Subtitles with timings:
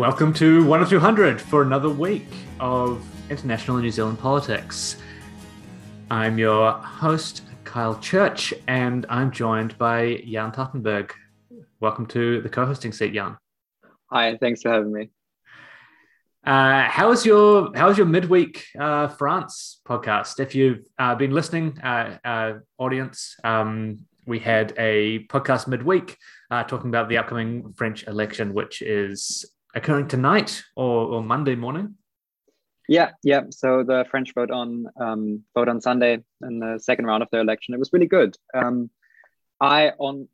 [0.00, 2.26] Welcome to 1 or 200 for another week
[2.58, 4.96] of international New Zealand politics.
[6.10, 11.10] I'm your host, Kyle Church, and I'm joined by Jan Tattenberg.
[11.80, 13.36] Welcome to the co hosting seat, Jan.
[14.06, 15.10] Hi, thanks for having me.
[16.46, 20.40] Uh, how was your How was your midweek uh, France podcast?
[20.40, 26.16] If you've uh, been listening, uh, uh, audience, um, we had a podcast midweek
[26.50, 29.44] uh, talking about the upcoming French election, which is
[29.74, 31.96] occurring tonight or, or Monday morning.
[32.88, 33.42] Yeah, yeah.
[33.50, 37.38] So the French vote on um, vote on Sunday in the second round of the
[37.38, 37.72] election.
[37.72, 38.36] It was really good.
[38.52, 38.90] Um,
[39.60, 40.28] I on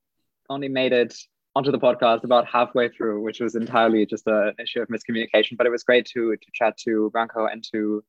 [0.49, 1.15] only made it
[1.55, 5.59] onto the podcast about halfway through, which was entirely just a, an issue of miscommunication.
[5.59, 8.03] But it was great to to chat to Branko and to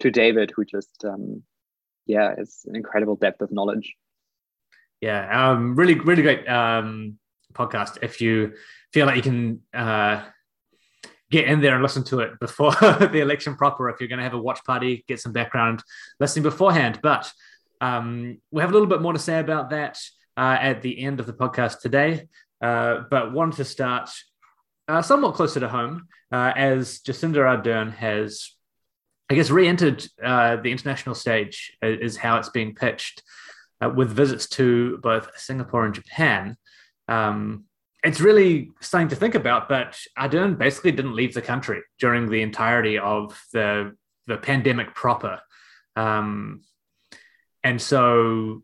[0.00, 1.44] to David, who just um,
[2.06, 3.94] yeah, is an incredible depth of knowledge.
[5.00, 7.18] Yeah, um, really, really great um,
[7.52, 7.98] podcast.
[8.02, 8.54] If you
[8.92, 10.24] feel like you can uh,
[11.32, 13.88] get in there and listen to it before the election proper.
[13.88, 15.82] If you're going to have a watch party, get some background
[16.20, 17.00] listening beforehand.
[17.02, 17.32] But
[17.80, 19.98] um, we have a little bit more to say about that
[20.36, 22.28] uh, at the end of the podcast today.
[22.60, 24.10] Uh, but wanted to start
[24.86, 28.52] uh, somewhat closer to home uh, as Jacinda Ardern has,
[29.30, 33.22] I guess, re-entered uh, the international stage is how it's being pitched
[33.82, 36.56] uh, with visits to both Singapore and Japan.
[37.08, 37.64] Um,
[38.02, 39.68] it's really something to think about.
[39.68, 45.40] But Ardern basically didn't leave the country during the entirety of the the pandemic proper,
[45.96, 46.62] um,
[47.64, 48.62] and so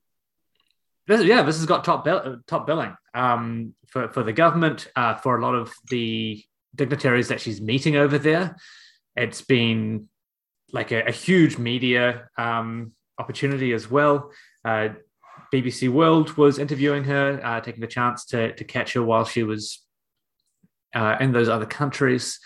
[1.06, 5.14] this, yeah, this has got top bill, top billing um, for for the government uh,
[5.14, 6.42] for a lot of the
[6.74, 8.56] dignitaries that she's meeting over there.
[9.16, 10.08] It's been
[10.72, 14.30] like a, a huge media um, opportunity as well.
[14.64, 14.90] Uh,
[15.52, 19.42] BBC World was interviewing her, uh, taking the chance to, to catch her while she
[19.42, 19.82] was
[20.94, 22.38] uh, in those other countries.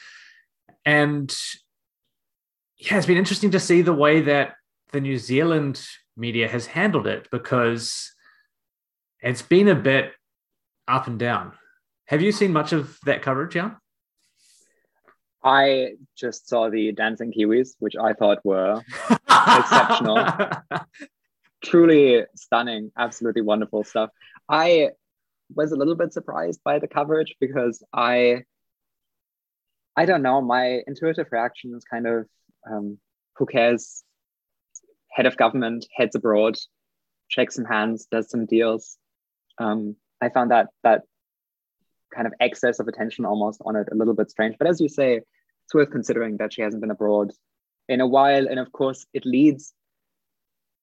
[0.85, 1.35] And
[2.79, 4.55] yeah, it's been interesting to see the way that
[4.93, 5.85] the New Zealand
[6.17, 8.13] media has handled it because
[9.21, 10.13] it's been a bit
[10.89, 11.53] up and down.
[12.07, 13.73] Have you seen much of that coverage, yeah?
[15.45, 20.27] I just saw the Dancing Kiwis, which I thought were exceptional.
[21.63, 24.11] Truly stunning, absolutely wonderful stuff.
[24.49, 24.91] I
[25.55, 28.45] was a little bit surprised by the coverage because I
[29.95, 32.27] I don't know, my intuitive reaction is kind of
[32.71, 32.99] um,
[33.37, 34.03] who cares?
[35.11, 36.57] Head of government heads abroad,
[37.29, 38.97] shakes some hands, does some deals.
[39.59, 41.03] Um, I found that that
[42.15, 44.57] kind of excess of attention almost on it a little bit strange.
[44.59, 45.21] But as you say,
[45.65, 47.33] it's worth considering that she hasn't been abroad
[47.89, 49.75] in a while, and of course, it leads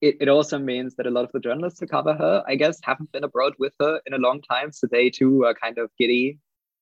[0.02, 2.80] it, it also means that a lot of the journalists who cover her, I guess,
[2.84, 4.72] haven't been abroad with her in a long time.
[4.72, 6.40] So they too are kind of giddy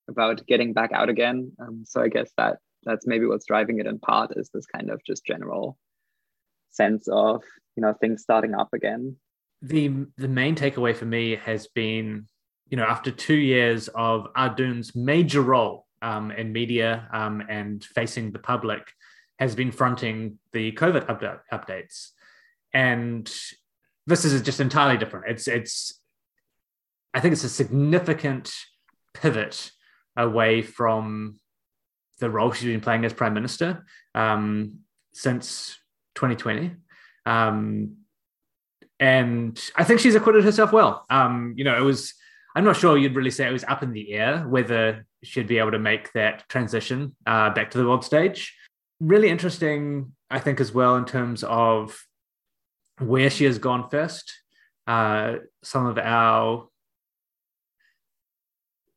[0.10, 1.52] about getting back out again.
[1.60, 4.90] Um, so I guess that that's maybe what's driving it in part is this kind
[4.90, 5.78] of just general
[6.70, 7.44] sense of
[7.76, 9.16] you know things starting up again.
[9.62, 12.28] The the main takeaway for me has been,
[12.70, 18.32] you know, after two years of Ardern's major role um, in media um, and facing
[18.32, 18.94] the public,
[19.40, 22.12] has been fronting the COVID update, updates
[22.78, 23.28] and
[24.06, 25.26] this is just entirely different.
[25.28, 26.00] It's it's
[27.12, 28.54] I think it's a significant
[29.16, 29.72] pivot
[30.16, 31.40] away from
[32.20, 33.84] the role she's been playing as prime minister
[34.14, 34.80] um,
[35.14, 35.76] since
[36.16, 36.76] 2020.
[37.26, 37.98] Um,
[39.00, 41.06] and I think she's acquitted herself well.
[41.10, 42.14] Um, you know, it was,
[42.56, 45.60] I'm not sure you'd really say it was up in the air whether she'd be
[45.60, 48.56] able to make that transition uh, back to the world stage.
[49.00, 52.07] Really interesting, I think, as well, in terms of
[53.00, 54.34] where she has gone first.
[54.86, 56.68] Uh, some of our,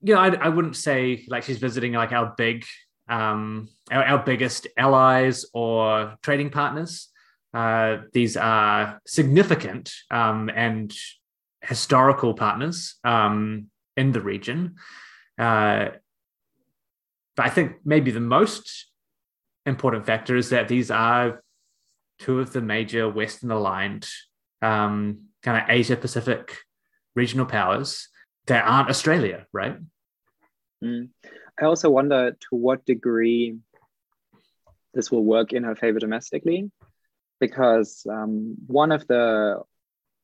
[0.03, 2.65] you know, I, I wouldn't say like she's visiting like our big,
[3.09, 7.09] um, our, our biggest allies or trading partners.
[7.53, 10.95] Uh, these are significant um, and
[11.63, 13.67] historical partners um,
[13.97, 14.77] in the region.
[15.39, 15.91] Uh,
[17.37, 18.87] but I think maybe the most
[19.67, 21.43] important factor is that these are
[22.21, 24.09] two of the major Western aligned
[24.63, 26.59] um, kind of Asia Pacific
[27.17, 28.09] regional powers
[28.47, 29.77] that aren't Australia, right?
[30.85, 31.09] Mm.
[31.61, 33.57] I also wonder to what degree
[34.95, 36.71] this will work in her favor domestically,
[37.39, 39.61] because um, one of the,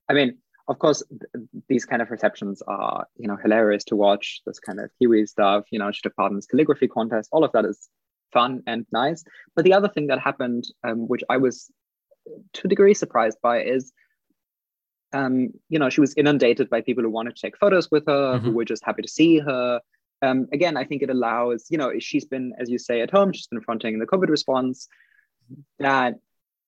[0.09, 0.39] I mean,
[0.69, 4.41] of course, th- these kind of receptions are, you know, hilarious to watch.
[4.47, 7.29] This kind of Kiwi stuff, you know, she took part in this calligraphy contest.
[7.33, 7.89] All of that is
[8.33, 9.25] fun and nice.
[9.55, 11.71] But the other thing that happened, um, which I was
[12.55, 13.93] to a degree surprised by is
[15.13, 18.35] um, you know, she was inundated by people who wanted to take photos with her,
[18.35, 18.45] mm-hmm.
[18.45, 19.81] who were just happy to see her.
[20.23, 23.33] um, again, I think it allows, you know, she's been, as you say, at home,
[23.33, 24.89] she's been fronting the COVID response
[25.79, 26.15] that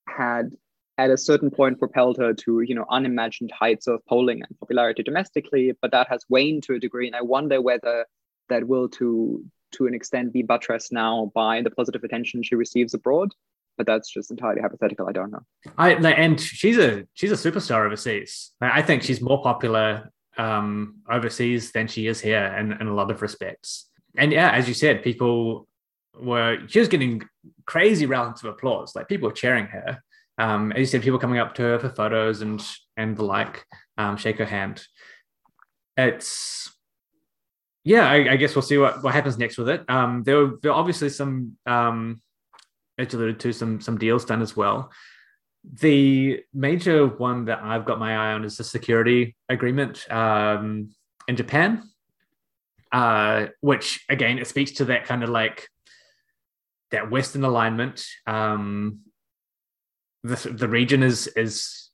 [0.07, 0.53] had
[0.99, 5.03] at a certain point propelled her to, you know, unimagined heights of polling and popularity
[5.03, 7.07] domestically, but that has waned to a degree.
[7.07, 8.07] And I wonder whether
[8.49, 12.95] that will to to an extent be buttressed now by the positive attention she receives
[12.95, 13.35] abroad.
[13.79, 15.09] But that's just entirely hypothetical.
[15.09, 15.41] I don't know.
[15.79, 18.51] I and she's a she's a superstar overseas.
[18.61, 23.11] I think she's more popular um, overseas than she is here in, in a lot
[23.11, 23.89] of respects.
[24.17, 25.69] And yeah, as you said, people
[26.21, 27.23] were she was getting
[27.67, 28.95] crazy rounds of applause.
[28.97, 30.03] Like people were cheering her.
[30.39, 32.65] Um, as you said, people coming up to her for photos and
[32.97, 33.65] and the like,
[33.97, 34.85] um, shake her hand.
[35.97, 36.71] It's
[37.85, 39.83] yeah, I, I, guess we'll see what, what happens next with it.
[39.89, 42.21] Um, there were, obviously some, um,
[42.99, 44.91] as alluded to, some some deals done as well.
[45.65, 50.91] The major one that I've got my eye on is the security agreement um,
[51.27, 51.83] in Japan,
[52.93, 55.69] uh, which again it speaks to that kind of like
[56.91, 58.05] that Western alignment.
[58.27, 59.01] Um,
[60.23, 61.91] the the region is is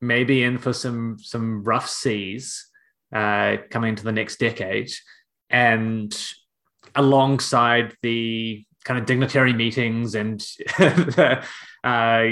[0.00, 2.66] maybe in for some some rough seas
[3.12, 4.90] uh, coming into the next decade,
[5.50, 6.14] and
[6.94, 10.40] alongside the kind of dignitary meetings and
[10.78, 11.44] the,
[11.84, 12.22] uh,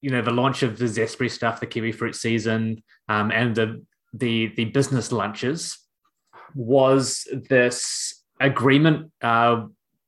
[0.00, 3.84] you know the launch of the Zespri stuff, the kiwi fruit season, um, and the
[4.12, 5.78] the the business lunches.
[6.54, 9.66] Was this agreement uh,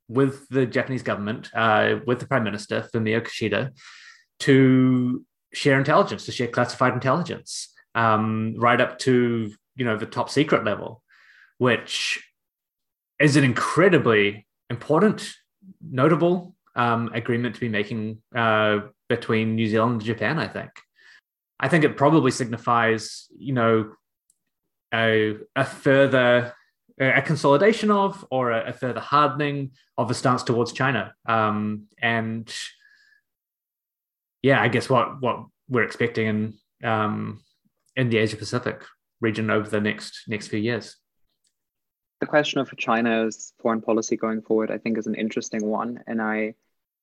[0.09, 3.71] with the Japanese government, uh, with the Prime Minister Fumio Kishida,
[4.41, 5.25] to
[5.55, 10.65] share intelligence, to share classified intelligence, um, right up to you know the top secret
[10.65, 11.03] level,
[11.59, 12.23] which
[13.21, 15.35] is an incredibly important,
[15.81, 20.39] notable um, agreement to be making uh, between New Zealand and Japan.
[20.39, 20.71] I think.
[21.61, 23.93] I think it probably signifies, you know,
[24.93, 26.53] a, a further
[27.01, 31.13] a consolidation of or a, a, further hardening of the stance towards China.
[31.27, 32.53] Um, and
[34.43, 37.41] yeah, I guess what what we're expecting in um,
[37.97, 38.85] in the Asia Pacific
[39.21, 40.97] region over the next next few years.
[42.21, 46.23] The question of China's foreign policy going forward, I think, is an interesting one, and
[46.23, 46.55] I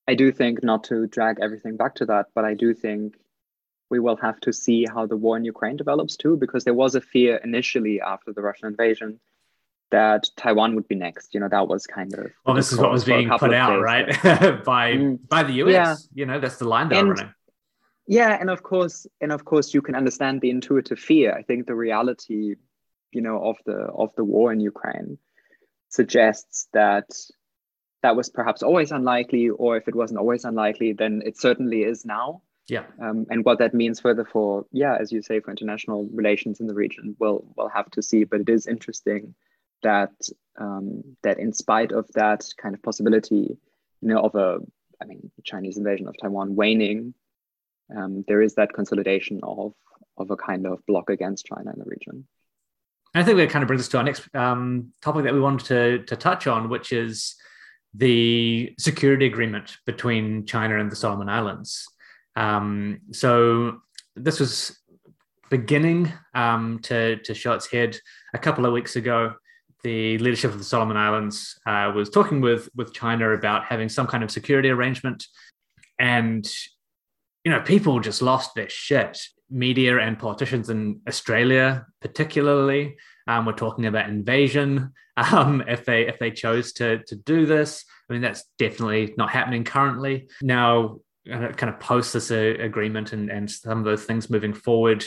[0.07, 3.15] I do think not to drag everything back to that, but I do think
[3.89, 6.95] we will have to see how the war in Ukraine develops too, because there was
[6.95, 9.19] a fear initially after the Russian invasion
[9.91, 11.33] that Taiwan would be next.
[11.33, 14.07] You know, that was kind of well, this is what was being put out, right,
[14.63, 15.19] by mm.
[15.27, 15.71] by the US.
[15.71, 15.95] Yeah.
[16.13, 17.33] You know, that's the line they're running
[18.07, 21.65] yeah and of course and of course you can understand the intuitive fear i think
[21.65, 22.55] the reality
[23.13, 25.17] you know of the of the war in ukraine
[25.89, 27.09] suggests that
[28.03, 32.05] that was perhaps always unlikely or if it wasn't always unlikely then it certainly is
[32.05, 32.41] now.
[32.67, 32.85] Yeah.
[33.01, 36.67] Um, and what that means further for yeah as you say for international relations in
[36.67, 38.23] the region we'll we'll have to see.
[38.23, 39.35] But it is interesting
[39.83, 40.13] that
[40.57, 43.57] um, that in spite of that kind of possibility
[44.01, 44.59] you know of a
[45.01, 47.13] i mean chinese invasion of taiwan waning
[47.95, 49.73] um, there is that consolidation of
[50.17, 52.27] of a kind of block against China in the region.
[53.13, 55.65] I think that kind of brings us to our next um, topic that we wanted
[55.67, 57.35] to, to touch on, which is
[57.93, 61.85] the security agreement between China and the Solomon Islands.
[62.35, 63.81] Um, so
[64.15, 64.79] this was
[65.49, 67.97] beginning um, to, to show its head
[68.33, 69.33] a couple of weeks ago.
[69.83, 74.07] The leadership of the Solomon Islands uh, was talking with, with China about having some
[74.07, 75.25] kind of security arrangement.
[75.99, 76.49] And
[77.43, 79.19] you know, people just lost their shit.
[79.51, 84.93] Media and politicians in Australia, particularly, um, were talking about invasion.
[85.17, 89.29] Um, if they if they chose to to do this, I mean, that's definitely not
[89.29, 90.29] happening currently.
[90.41, 95.05] Now, kind of post this uh, agreement and and some of those things moving forward,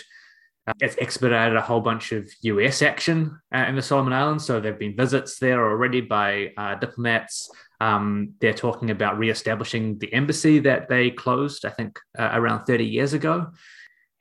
[0.66, 4.44] uh, it's expedited a whole bunch of US action uh, in the Solomon Islands.
[4.44, 7.50] So there have been visits there already by uh, diplomats.
[7.80, 12.84] Um, they're talking about re-establishing the embassy that they closed, I think, uh, around 30
[12.84, 13.48] years ago.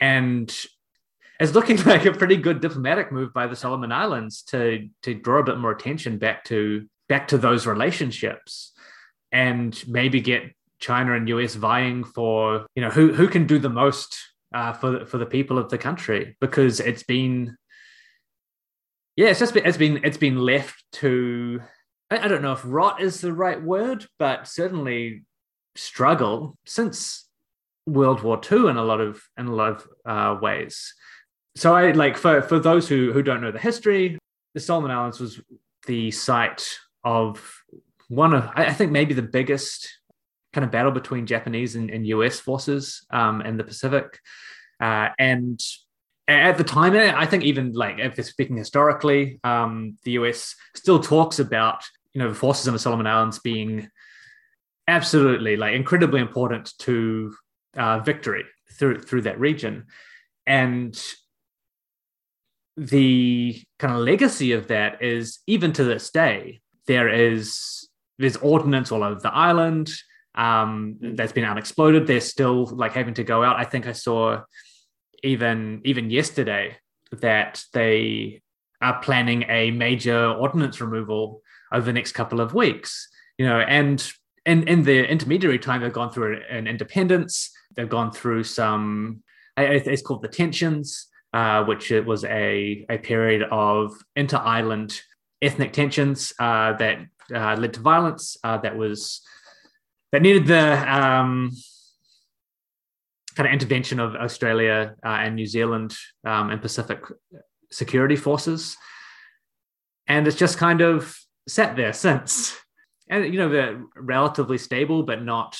[0.03, 0.53] And
[1.39, 5.39] it's looking like a pretty good diplomatic move by the Solomon Islands to to draw
[5.39, 8.73] a bit more attention back to back to those relationships
[9.31, 13.69] and maybe get China and US vying for you know who who can do the
[13.69, 14.17] most
[14.53, 17.55] uh, for for the people of the country because it's been
[19.15, 21.61] yeah it's just been, it's been it's been left to
[22.11, 25.23] I, don't know if rot is the right word, but certainly
[25.75, 27.27] struggle since
[27.85, 30.93] World War II in a lot of in a lot of uh, ways.
[31.55, 34.17] So I like for for those who who don't know the history,
[34.53, 35.41] the Solomon Islands was
[35.85, 37.63] the site of
[38.07, 39.89] one of I think maybe the biggest
[40.53, 44.19] kind of battle between Japanese and, and US forces um, in the Pacific,
[44.79, 45.59] uh, and
[46.27, 50.99] at the time, I think even like if it's speaking historically, um, the US still
[50.99, 53.89] talks about you know the forces in the Solomon Islands being
[54.87, 57.33] absolutely like incredibly important to
[57.77, 58.45] uh, victory
[58.77, 59.85] through through that region,
[60.45, 61.01] and
[62.75, 67.87] the kind of legacy of that is even to this day there is
[68.17, 69.91] there's ordnance all over the island
[70.35, 72.07] um, that's been unexploded.
[72.07, 73.57] They're still like having to go out.
[73.57, 74.41] I think I saw
[75.23, 76.77] even even yesterday
[77.11, 78.41] that they
[78.81, 83.07] are planning a major ordnance removal over the next couple of weeks.
[83.37, 84.05] You know, and
[84.45, 87.51] in in the intermediary time, they've gone through an independence.
[87.75, 89.23] They've gone through some.
[89.57, 95.01] It's called the tensions, uh, which it was a a period of inter island
[95.41, 96.99] ethnic tensions uh, that
[97.33, 98.37] uh, led to violence.
[98.43, 99.21] Uh, that was
[100.11, 101.51] that needed the um,
[103.35, 107.01] kind of intervention of Australia uh, and New Zealand um, and Pacific
[107.71, 108.77] security forces.
[110.07, 112.55] And it's just kind of sat there since.
[113.09, 115.57] And, you know, they're relatively stable, but not,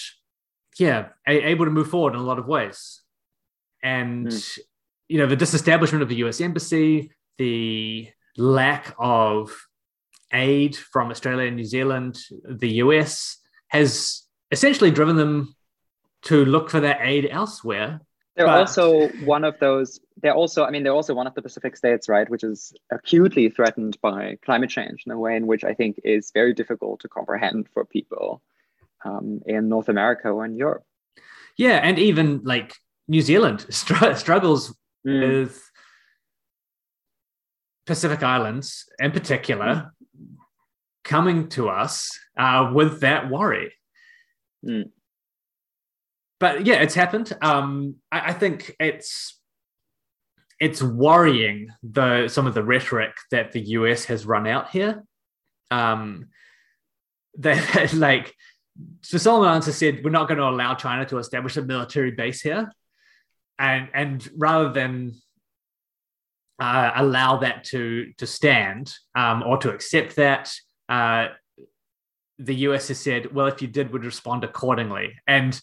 [0.80, 3.02] yeah, a- able to move forward in a lot of ways.
[3.82, 4.60] And, mm.
[5.08, 9.52] you know, the disestablishment of the US Embassy, the lack of
[10.32, 13.38] aid from Australia and New Zealand, the US,
[13.68, 15.56] has essentially driven them
[16.24, 18.02] to look for their aid elsewhere.
[18.36, 18.60] They're but...
[18.60, 20.00] also one of those.
[20.22, 23.50] They're also, I mean, they're also one of the Pacific states, right, which is acutely
[23.50, 27.10] threatened by climate change in a way in which I think is very difficult to
[27.10, 28.42] comprehend for people
[29.06, 30.84] um, in North America or in Europe.
[31.58, 32.74] Yeah, and even like
[33.08, 34.76] New Zealand str- struggles
[35.08, 35.22] mm.
[35.22, 35.70] with
[37.86, 40.36] Pacific Islands in particular mm.
[41.04, 43.74] coming to us uh, with that worry.
[44.66, 44.90] Mm
[46.44, 47.32] but yeah, it's happened.
[47.42, 49.40] Um, I, I think it's
[50.60, 55.06] it's worrying the some of the rhetoric that the US has run out here.
[55.72, 56.28] Um,
[57.38, 58.36] that like
[59.02, 62.42] so Solomon has said we're not going to allow China to establish a military base
[62.42, 62.72] here,
[63.60, 65.14] and and rather than
[66.60, 70.52] uh, allow that to to stand um, or to accept that,
[70.90, 71.28] uh,
[72.40, 75.16] the US has said, well, if you did, would respond accordingly.
[75.28, 75.60] And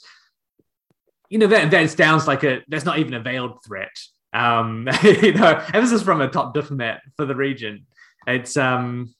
[1.28, 3.96] you know that that sounds like a that's not even a veiled threat.
[4.32, 7.86] Um, you know, and this is from a top diplomat for the region.
[8.26, 9.14] It's um,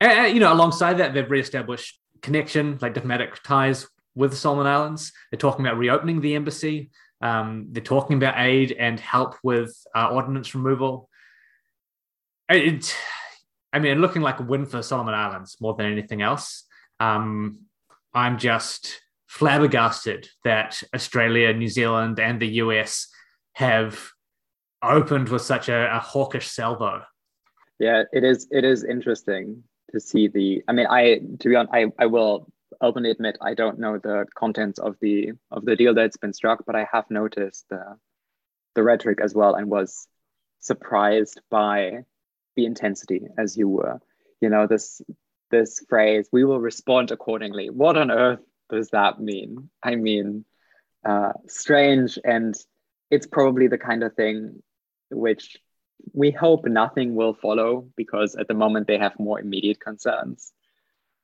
[0.00, 5.12] and, you know, alongside that, they've reestablished connection, like diplomatic ties with the Solomon Islands.
[5.30, 6.90] They're talking about reopening the embassy.
[7.20, 11.08] Um, they're talking about aid and help with uh, ordnance removal.
[12.48, 12.94] It,
[13.72, 16.64] I mean, looking like a win for Solomon Islands more than anything else.
[17.00, 17.60] Um,
[18.14, 23.08] I'm just flabbergasted that Australia, New Zealand, and the US
[23.54, 24.10] have
[24.82, 27.02] opened with such a, a hawkish salvo.
[27.78, 28.46] Yeah, it is.
[28.50, 30.62] It is interesting to see the.
[30.68, 32.50] I mean, I to be honest, I, I will
[32.80, 36.64] openly admit I don't know the contents of the of the deal that's been struck,
[36.66, 37.96] but I have noticed the
[38.74, 40.06] the rhetoric as well and was
[40.60, 42.04] surprised by
[42.56, 44.00] the intensity as you were.
[44.40, 45.00] You know this
[45.50, 49.70] this phrase, "We will respond accordingly." What on earth does that mean?
[49.82, 50.44] I mean,
[51.04, 52.54] uh, strange, and
[53.10, 54.62] it's probably the kind of thing
[55.10, 55.56] which
[56.12, 60.52] we hope nothing will follow because at the moment they have more immediate concerns.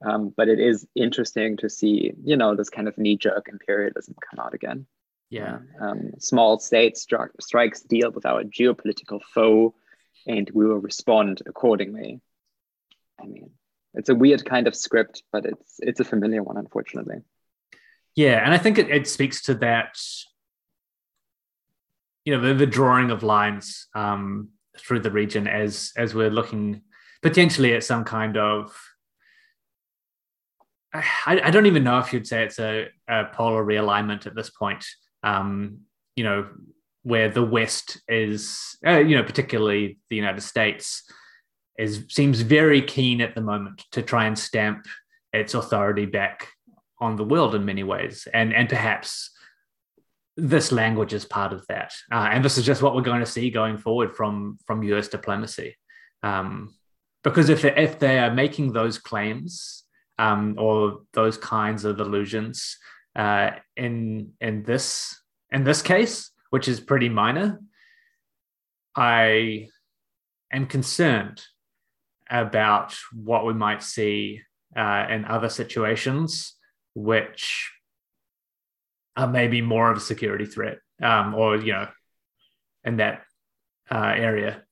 [0.05, 4.45] Um, but it is interesting to see, you know, this kind of knee-jerk imperialism come
[4.45, 4.87] out again.
[5.31, 5.59] Yeah.
[5.81, 9.75] Um, small state stri- strikes deal with our geopolitical foe,
[10.27, 12.21] and we will respond accordingly.
[13.21, 13.51] I mean,
[13.95, 17.19] it's a weird kind of script, but it's it's a familiar one, unfortunately.
[18.15, 19.99] Yeah, and I think it, it speaks to that,
[22.25, 26.83] you know, the, the drawing of lines um, through the region as as we're looking
[27.23, 28.77] potentially at some kind of.
[30.95, 34.51] I, I don't even know if you'd say it's a, a polar realignment at this
[34.51, 34.85] point.
[35.23, 35.81] Um,
[36.17, 36.49] you know,
[37.03, 41.03] where the West is, uh, you know, particularly the United States,
[41.79, 44.87] is seems very keen at the moment to try and stamp
[45.33, 46.49] its authority back
[47.01, 49.31] on the world in many ways, and and perhaps
[50.37, 51.93] this language is part of that.
[52.11, 55.09] Uh, and this is just what we're going to see going forward from from US
[55.09, 55.77] diplomacy,
[56.23, 56.75] um,
[57.23, 59.85] because if they, if they are making those claims
[60.19, 62.79] um, or those kinds of illusions
[63.17, 65.21] uh, in in this
[65.51, 67.61] in this case, which is pretty minor,
[68.97, 69.69] I
[70.51, 71.43] am concerned
[72.31, 74.41] about what we might see
[74.75, 76.55] uh, in other situations
[76.95, 77.71] which
[79.17, 81.89] are maybe more of a security threat um, or, you know,
[82.85, 83.23] in that
[83.91, 84.63] uh, area.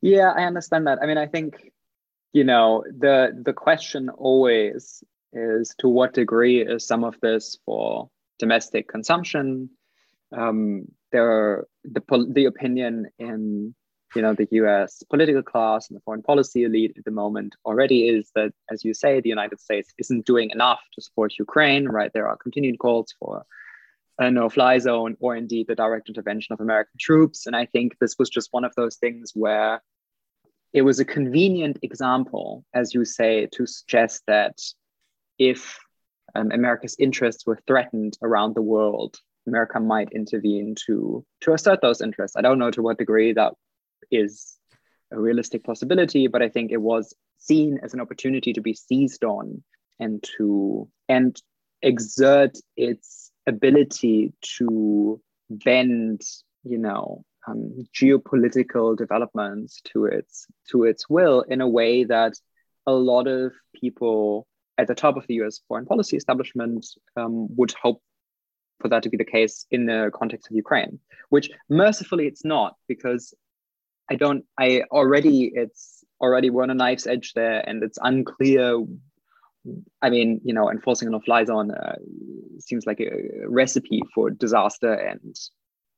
[0.00, 0.98] Yeah, I understand that.
[1.02, 1.72] I mean, I think
[2.32, 8.10] you know the the question always is to what degree is some of this for
[8.38, 9.70] domestic consumption?
[10.36, 13.74] Um, there the the opinion in
[14.14, 15.02] you know the U.S.
[15.08, 18.94] political class and the foreign policy elite at the moment already is that, as you
[18.94, 21.88] say, the United States isn't doing enough to support Ukraine.
[21.88, 22.12] Right?
[22.12, 23.44] There are continued calls for
[24.18, 27.46] a no-fly zone or indeed the direct intervention of American troops.
[27.46, 29.82] And I think this was just one of those things where
[30.72, 34.58] it was a convenient example, as you say, to suggest that
[35.38, 35.78] if
[36.34, 39.16] um, America's interests were threatened around the world,
[39.46, 42.36] America might intervene to to assert those interests.
[42.36, 43.54] I don't know to what degree that
[44.12, 44.56] is
[45.10, 49.24] a realistic possibility, but I think it was seen as an opportunity to be seized
[49.24, 49.62] on
[49.98, 51.36] and to and
[51.82, 56.22] exert its ability to bend,
[56.62, 62.34] you know, um, geopolitical developments to its to its will in a way that
[62.86, 64.46] a lot of people
[64.78, 65.60] at the top of the U.S.
[65.68, 68.00] foreign policy establishment um, would hope
[68.80, 72.76] for that to be the case in the context of Ukraine, which mercifully it's not
[72.88, 73.34] because
[74.12, 74.44] I don't.
[74.60, 78.84] I already it's already we're on a knife's edge there, and it's unclear.
[80.02, 81.96] I mean, you know, enforcing a no-fly zone uh,
[82.58, 83.10] seems like a
[83.46, 85.34] recipe for disaster and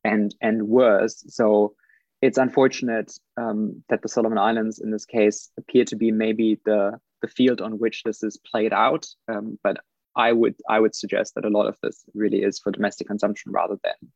[0.05, 1.25] and and worse.
[1.27, 1.75] So
[2.23, 7.01] it's unfortunate um, that the Solomon Islands, in this case, appear to be maybe the
[7.21, 9.07] the field on which this is played out.
[9.27, 9.79] Um, but
[10.15, 13.51] I would I would suggest that a lot of this really is for domestic consumption
[13.51, 14.13] rather than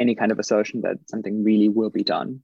[0.00, 2.40] any kind of assertion that something really will be done.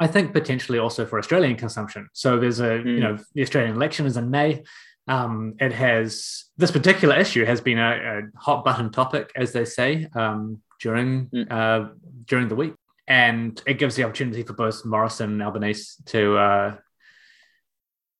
[0.00, 2.08] I think potentially also for Australian consumption.
[2.12, 2.86] So there's a mm.
[2.86, 3.00] you hmm.
[3.00, 4.62] know the Australian election is in May.
[5.08, 9.64] Um, it has this particular issue has been a, a hot button topic, as they
[9.64, 11.50] say, um, during mm.
[11.50, 11.88] uh,
[12.26, 12.74] during the week,
[13.06, 16.76] and it gives the opportunity for both Morrison and Albanese to uh,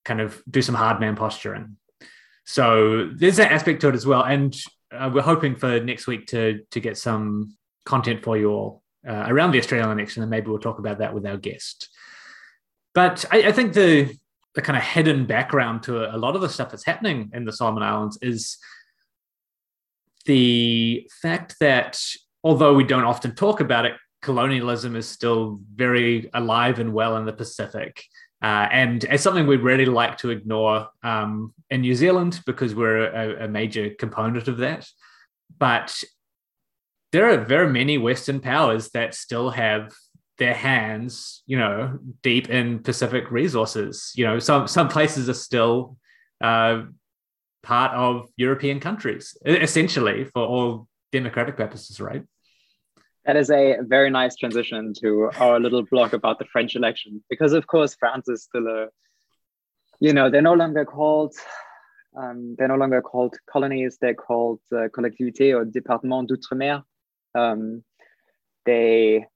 [0.04, 1.76] kind of do some hard man posturing.
[2.46, 4.56] So there's that aspect to it as well, and
[4.90, 9.26] uh, we're hoping for next week to to get some content for you all uh,
[9.28, 11.88] around the Australian election, and maybe we'll talk about that with our guest.
[12.94, 14.16] But I, I think the
[14.54, 17.52] the kind of hidden background to a lot of the stuff that's happening in the
[17.52, 18.58] Solomon Islands is
[20.24, 22.00] the fact that
[22.42, 27.24] although we don't often talk about it, colonialism is still very alive and well in
[27.24, 28.02] the Pacific.
[28.42, 33.06] Uh, and it's something we'd really like to ignore um, in New Zealand because we're
[33.06, 34.86] a, a, major component of that.
[35.58, 36.00] But
[37.12, 39.94] there are very many Western powers that still have
[40.38, 44.12] their hands, you know, deep in Pacific resources.
[44.14, 45.96] You know, some some places are still
[46.40, 46.82] uh,
[47.62, 52.22] part of European countries, essentially for all democratic purposes, right?
[53.24, 57.52] That is a very nice transition to our little blog about the French election, because
[57.52, 58.86] of course France is still a,
[60.00, 61.34] you know, they're no longer called,
[62.16, 63.98] um, they're no longer called colonies.
[64.00, 66.82] They're called uh, collectivités or départements d'outre-mer.
[67.34, 67.84] Um,
[68.64, 69.26] they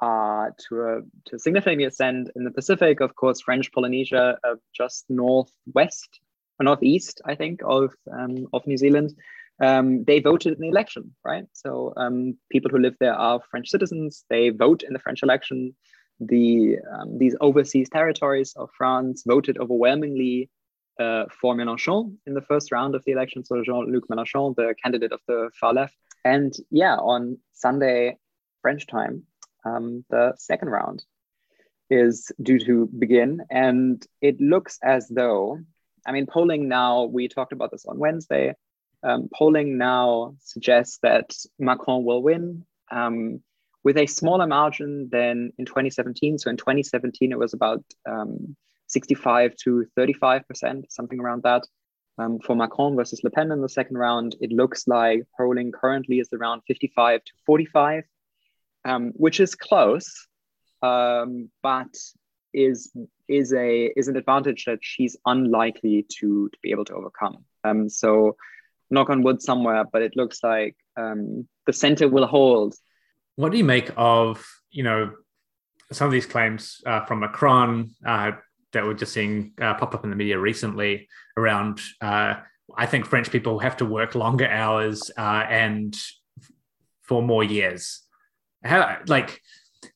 [0.00, 4.54] are to a to a significant extent in the Pacific, of course, French Polynesia, uh,
[4.74, 6.20] just northwest
[6.58, 9.14] or northeast, I think, of um, of New Zealand
[9.60, 11.46] um, they voted in the election, right?
[11.52, 14.24] So um, people who live there are French citizens.
[14.30, 15.74] They vote in the French election.
[16.20, 20.50] The um, these overseas territories of France voted overwhelmingly
[21.00, 23.44] uh, for Mélenchon in the first round of the election.
[23.44, 25.96] So Jean-Luc Mélenchon, the candidate of the far left.
[26.24, 28.16] And yeah, on Sunday
[28.62, 29.24] French time,
[29.64, 31.04] um, the second round
[31.90, 35.58] is due to begin, and it looks as though,
[36.06, 37.04] I mean, polling now.
[37.04, 38.54] We talked about this on Wednesday
[39.02, 43.40] um, polling now suggests that Macron will win um,
[43.84, 46.38] with a smaller margin than in 2017.
[46.38, 48.56] So in 2017, it was about um,
[48.88, 51.64] 65 to 35%, something around that.
[52.18, 56.18] Um, for Macron versus Le Pen in the second round, it looks like polling currently
[56.18, 58.04] is around 55 to 45,
[58.84, 60.26] um, which is close,
[60.82, 61.94] um, but
[62.52, 62.92] is
[63.28, 67.44] is a is an advantage that she's unlikely to to be able to overcome.
[67.62, 68.36] Um, so
[68.90, 72.74] knock on wood somewhere, but it looks like um, the center will hold.
[73.36, 75.12] What do you make of you know
[75.92, 78.32] some of these claims uh, from Macron uh,
[78.72, 81.80] that we're just seeing uh, pop up in the media recently around?
[82.00, 82.34] Uh,
[82.76, 85.96] I think French people have to work longer hours uh, and
[87.02, 88.02] for more years.
[88.64, 89.40] How like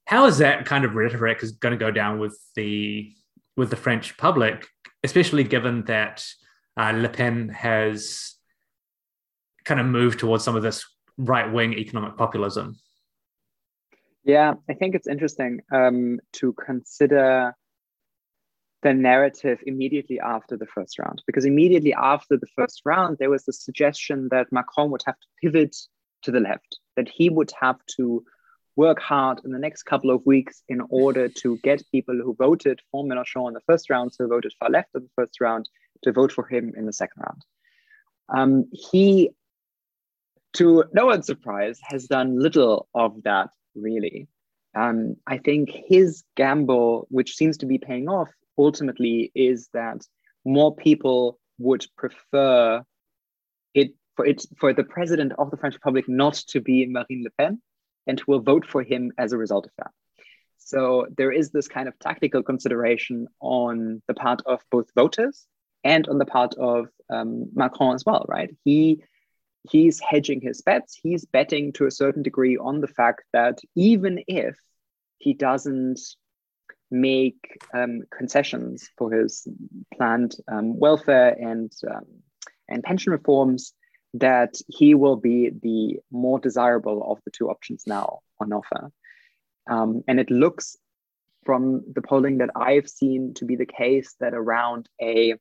[0.06, 3.12] how is that kind of rhetoric is going to go down with the
[3.56, 4.66] with the French public,
[5.02, 6.24] especially given that
[6.76, 8.34] uh, Le Pen has
[9.64, 10.84] kind of moved towards some of this
[11.18, 12.76] right wing economic populism?
[14.24, 17.54] Yeah, I think it's interesting um, to consider
[18.82, 23.44] the narrative immediately after the first round, because immediately after the first round, there was
[23.44, 25.76] the suggestion that Macron would have to pivot
[26.22, 28.24] to the left, that he would have to
[28.74, 32.80] work hard in the next couple of weeks in order to get people who voted
[32.90, 35.68] for Mélenchon in the first round, so voted far left in the first round,
[36.02, 37.42] to vote for him in the second round.
[38.34, 39.30] Um, he,
[40.54, 44.28] to no one's surprise, has done little of that really.
[44.74, 50.06] Um, I think his gamble, which seems to be paying off, ultimately is that
[50.44, 52.82] more people would prefer
[53.74, 57.30] it for it for the president of the French Republic not to be Marine Le
[57.38, 57.60] Pen
[58.06, 59.90] and will vote for him as a result of that.
[60.58, 65.46] So there is this kind of tactical consideration on the part of both voters
[65.84, 68.50] and on the part of um, Macron as well, right?
[68.64, 69.02] He
[69.70, 70.98] he's hedging his bets.
[71.00, 74.56] He's betting to a certain degree on the fact that even if
[75.18, 76.00] he doesn't
[76.92, 79.48] make um, concessions for his
[79.94, 82.04] planned um, welfare and um,
[82.68, 83.74] and pension reforms,
[84.14, 88.90] that he will be the more desirable of the two options now on offer.
[89.68, 90.76] Um, and it looks
[91.44, 95.34] from the polling that I've seen to be the case that around a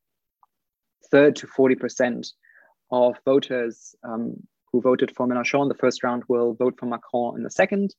[1.11, 2.27] third to 40%
[2.91, 4.35] of voters um,
[4.71, 7.93] who voted for Mélenchon in the first round will vote for Macron in the second.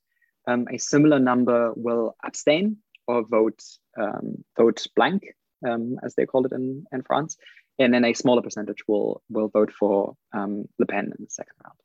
[0.46, 3.62] Um, a similar number will abstain or vote
[3.98, 5.24] um, vote blank,
[5.66, 7.36] um, as they call it in, in France
[7.78, 11.54] and then a smaller percentage will will vote for um, Le Pen in the second
[11.64, 11.78] round.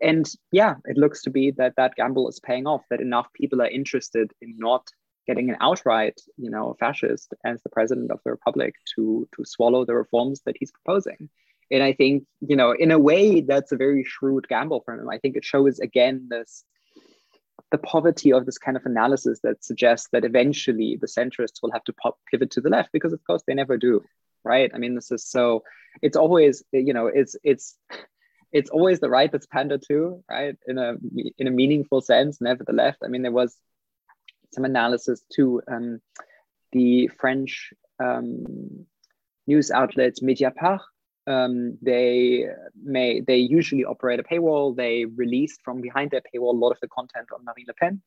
[0.00, 2.82] And yeah, it looks to be that that gamble is paying off.
[2.90, 4.88] That enough people are interested in not
[5.26, 9.84] getting an outright, you know, fascist as the president of the republic to to swallow
[9.84, 11.28] the reforms that he's proposing.
[11.70, 15.08] And I think, you know, in a way, that's a very shrewd gamble for him.
[15.08, 16.64] I think it shows again this
[17.70, 21.84] the poverty of this kind of analysis that suggests that eventually the centrists will have
[21.84, 24.02] to pop, pivot to the left because of course they never do
[24.44, 24.70] right?
[24.74, 25.62] I mean this is so
[26.00, 27.76] it's always you know it's it's
[28.52, 30.56] it's always the right that's pandered to right?
[30.66, 30.96] In a
[31.38, 33.56] in a meaningful sense never the left i mean there was
[34.52, 36.00] some analysis to um,
[36.72, 38.86] the french um,
[39.46, 40.80] news outlet mediapart
[41.26, 42.46] um, they
[42.82, 46.80] may they usually operate a paywall they released from behind their paywall a lot of
[46.80, 48.02] the content on marine le pen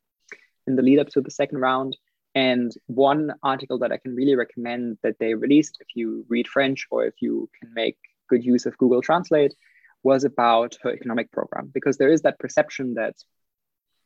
[0.66, 1.96] in the lead up to the second round
[2.36, 6.86] and one article that I can really recommend that they released, if you read French
[6.90, 7.96] or if you can make
[8.28, 9.54] good use of Google Translate,
[10.02, 11.70] was about her economic program.
[11.72, 13.14] Because there is that perception that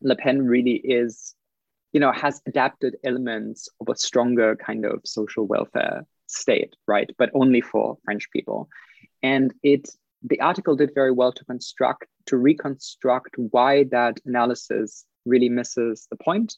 [0.00, 1.34] Le Pen really is,
[1.92, 7.10] you know, has adapted elements of a stronger kind of social welfare state, right?
[7.18, 8.68] But only for French people.
[9.22, 9.88] And it
[10.22, 16.16] the article did very well to construct, to reconstruct why that analysis really misses the
[16.16, 16.56] point.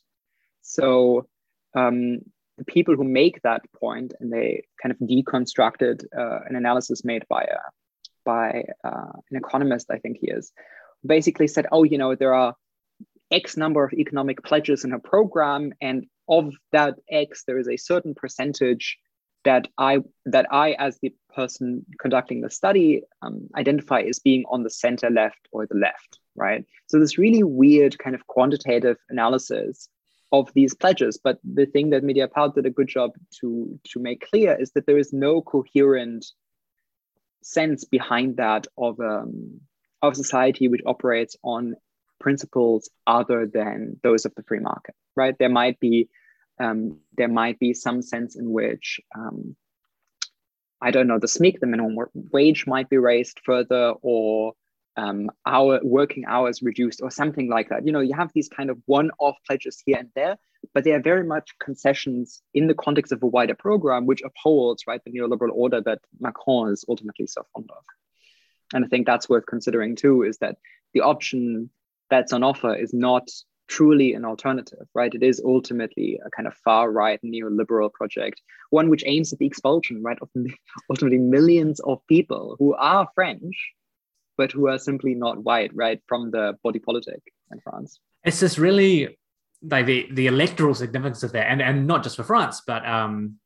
[0.62, 1.28] So
[1.76, 2.18] um,
[2.58, 7.24] the people who make that point and they kind of deconstructed uh, an analysis made
[7.28, 7.58] by a
[8.24, 10.52] by uh, an economist, I think he is,
[11.04, 12.54] basically said, oh, you know, there are
[13.32, 17.76] X number of economic pledges in a program, and of that X, there is a
[17.76, 18.98] certain percentage
[19.44, 24.62] that I that I, as the person conducting the study, um, identify as being on
[24.62, 26.64] the center left or the left, right?
[26.86, 29.88] So this really weird kind of quantitative analysis
[30.32, 31.18] of these pledges.
[31.22, 34.86] But the thing that Mediapart did a good job to, to make clear is that
[34.86, 36.26] there is no coherent
[37.42, 39.60] sense behind that of, um,
[40.00, 41.74] of society which operates on
[42.18, 45.36] principles other than those of the free market, right?
[45.38, 46.08] There might be
[46.62, 49.56] um, there might be some sense in which um,
[50.80, 51.96] I don't know the SMIC, the minimum
[52.32, 54.54] wage, might be raised further, or
[54.96, 57.86] um, our working hours reduced or something like that.
[57.86, 60.36] You know, you have these kind of one-off pledges here and there,
[60.74, 64.84] but they are very much concessions in the context of a wider program, which upholds
[64.86, 67.84] right the neoliberal order that Macron is ultimately so fond of.
[68.74, 70.56] And I think that's worth considering too, is that
[70.94, 71.70] the option
[72.10, 73.28] that's on offer is not
[73.76, 75.14] truly an alternative, right?
[75.14, 79.46] It is ultimately a kind of far right neoliberal project, one which aims at the
[79.46, 80.28] expulsion, right, of
[80.90, 83.56] ultimately millions of people who are French
[84.38, 88.00] but who are simply not white, right, from the body politic in France.
[88.24, 89.18] It's just really
[89.62, 93.36] like the, the electoral significance of that, and, and not just for France, but um,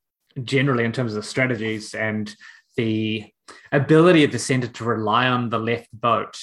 [0.42, 2.34] generally in terms of strategies and
[2.76, 3.24] the
[3.72, 6.38] ability of the centre to rely on the left vote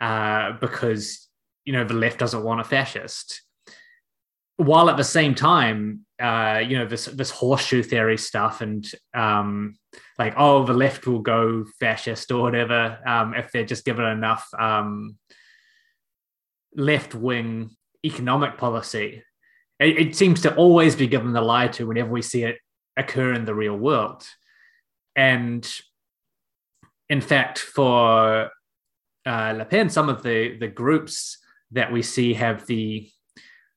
[0.00, 1.25] uh, because
[1.66, 3.42] you know the left doesn't want a fascist
[4.56, 9.76] while at the same time, uh, you know, this this horseshoe theory stuff and um,
[10.18, 14.48] like, oh, the left will go fascist or whatever um, if they're just given enough
[14.58, 15.16] um,
[16.74, 17.70] left wing
[18.04, 19.22] economic policy,
[19.78, 22.56] it, it, seems to always be given the lie to whenever we see it
[22.96, 24.24] occur in the real world.
[25.14, 25.68] And
[27.08, 28.50] in fact, for
[29.26, 31.38] uh, Le Pen, some of the, the groups
[31.76, 33.08] that we see have the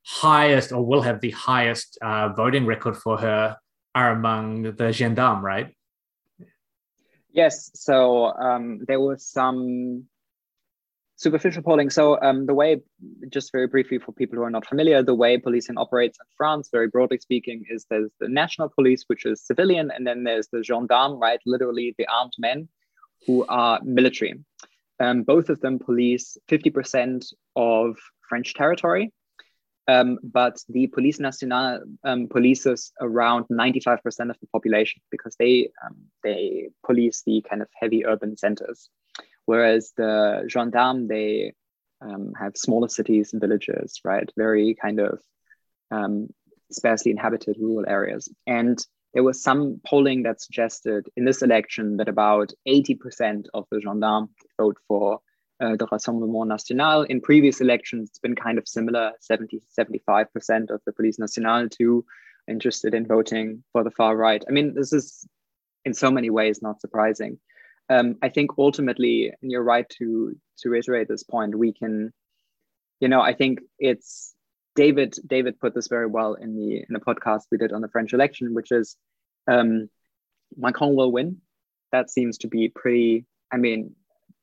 [0.04, 3.56] highest or will have the highest uh, voting record for her
[3.94, 5.74] are among the gendarmes, right?
[7.32, 7.70] Yes.
[7.74, 10.04] So um, there was some
[11.16, 11.90] superficial polling.
[11.90, 12.80] So um, the way,
[13.28, 16.70] just very briefly for people who are not familiar, the way policing operates in France,
[16.72, 20.62] very broadly speaking, is there's the national police, which is civilian, and then there's the
[20.64, 21.40] gendarme, right?
[21.44, 22.68] Literally the armed men
[23.26, 24.34] who are military.
[25.00, 27.96] Um, both of them police 50% of
[28.28, 29.12] French territory,
[29.88, 33.98] um, but the Police Nationale um, polices around 95%
[34.30, 38.88] of the population because they um, they police the kind of heavy urban centers,
[39.46, 41.54] whereas the gendarmes they
[42.00, 44.30] um, have smaller cities and villages, right?
[44.36, 45.18] Very kind of
[45.90, 46.28] um,
[46.70, 48.78] sparsely inhabited rural areas, and
[49.14, 54.30] there was some polling that suggested in this election that about 80% of the gendarmes
[54.56, 55.20] vote for
[55.60, 57.02] uh, the Rassemblement National.
[57.02, 62.04] In previous elections, it's been kind of similar 70 75% of the Police Nationale too
[62.48, 64.42] interested in voting for the far right.
[64.48, 65.26] I mean, this is
[65.84, 67.38] in so many ways not surprising.
[67.88, 72.12] Um, I think ultimately, and you're right to to reiterate this point, we can,
[73.00, 74.34] you know, I think it's
[74.80, 77.88] David David put this very well in the in the podcast we did on the
[77.88, 78.96] French election, which is
[79.46, 79.90] um,
[80.56, 81.42] Macron will win.
[81.92, 83.26] That seems to be pretty.
[83.52, 83.94] I mean,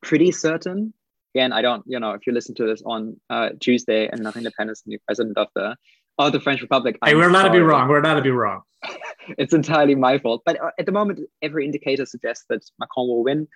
[0.04, 0.94] pretty certain.
[1.34, 1.84] Again, I don't.
[1.88, 4.90] You know, if you listen to this on uh, Tuesday and Le Pen is the
[4.90, 5.76] new president of the
[6.20, 7.00] of the French Republic.
[7.04, 7.90] Hey, we're allowed to be wrong.
[7.90, 8.62] We're allowed to be wrong.
[9.40, 10.44] it's entirely my fault.
[10.46, 13.48] But uh, at the moment, every indicator suggests that Macron will win.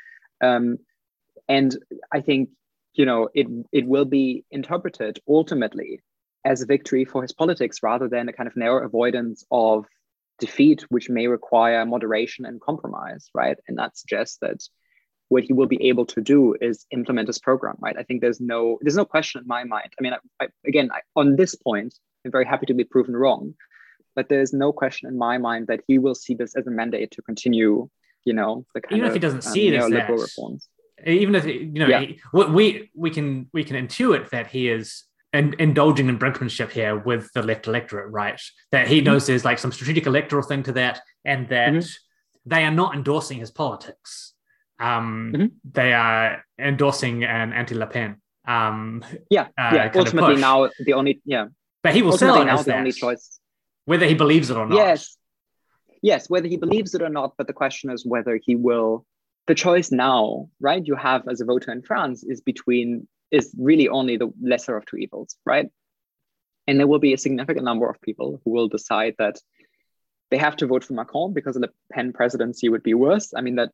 [0.44, 0.80] Um,
[1.48, 1.78] and
[2.12, 2.50] I think
[2.96, 6.02] you know it it will be interpreted ultimately
[6.44, 9.86] as a victory for his politics rather than a kind of narrow avoidance of
[10.40, 13.58] defeat, which may require moderation and compromise, right?
[13.68, 14.62] And that suggests that
[15.30, 17.96] what he will be able to do is implement his program, right?
[17.98, 19.90] I think there's no there's no question in my mind.
[19.98, 21.94] I mean, I, I, again, I, on this point,
[22.26, 23.54] I'm very happy to be proven wrong,
[24.16, 27.12] but there's no question in my mind that he will see this as a mandate
[27.12, 27.88] to continue,
[28.26, 30.68] you know, the kind even of, if he doesn't um, see it as liberal reforms.
[31.06, 32.06] Even if you know, yeah.
[32.34, 37.32] we we can we can intuit that he is in, indulging in brinkmanship here with
[37.34, 38.40] the left electorate, right?
[38.72, 39.32] That he knows mm-hmm.
[39.32, 42.50] there's like some strategic electoral thing to that, and that mm-hmm.
[42.50, 44.34] they are not endorsing his politics.
[44.80, 45.46] Um, mm-hmm.
[45.72, 48.22] They are endorsing an anti-Le Pen.
[48.48, 49.92] Um, yeah, uh, yeah.
[49.96, 51.48] Ultimately, now the only yeah.
[51.84, 53.40] But he will Ultimately sell it now as the that, only choice,
[53.86, 54.76] whether he believes it or not.
[54.76, 55.18] Yes,
[56.02, 57.36] yes, whether he believes it or not.
[57.38, 59.06] But the question is whether he will.
[59.48, 60.86] The choice now, right?
[60.86, 64.86] You have as a voter in France is between is really only the lesser of
[64.86, 65.68] two evils, right?
[66.68, 69.40] And there will be a significant number of people who will decide that
[70.30, 73.34] they have to vote for Macron because the Pen presidency would be worse.
[73.36, 73.72] I mean, that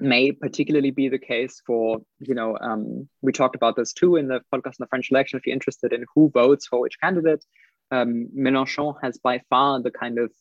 [0.00, 4.28] may particularly be the case for, you know, um, we talked about this too in
[4.28, 5.38] the podcast on the French election.
[5.38, 7.44] If you're interested in who votes for which candidate,
[7.90, 10.32] um, Mélenchon has by far the kind of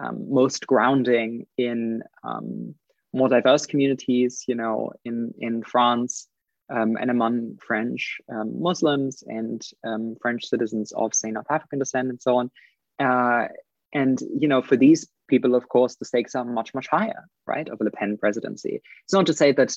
[0.00, 2.74] um, most grounding in um,
[3.12, 6.28] more diverse communities, you know, in, in France
[6.70, 12.08] um, and among French um, Muslims and um, French citizens of, say, North African descent
[12.08, 12.50] and so on.
[12.98, 13.48] Uh,
[13.92, 17.68] and you know, for these people, of course, the stakes are much, much higher, right,
[17.68, 18.80] of a Le Pen presidency.
[19.04, 19.76] It's not to say that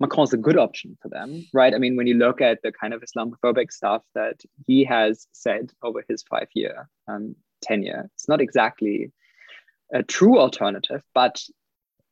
[0.00, 1.74] Macron's a good option for them, right?
[1.74, 5.70] I mean, when you look at the kind of Islamophobic stuff that he has said
[5.82, 9.12] over his five-year um, tenure, it's not exactly
[9.92, 11.40] a true alternative, but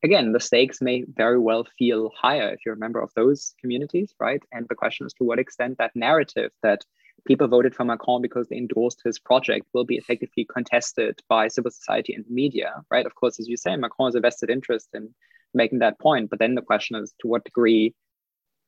[0.05, 4.15] again, the stakes may very well feel higher if you're a member of those communities,
[4.21, 4.43] right?
[4.53, 6.85] And the question is to what extent that narrative that
[7.27, 11.71] people voted for Macron because they endorsed his project will be effectively contested by civil
[11.71, 13.07] society and media, right?
[13.07, 15.15] Of course, as you say, Macron has a vested interest in
[15.55, 16.29] making that point.
[16.29, 17.95] But then the question is to what degree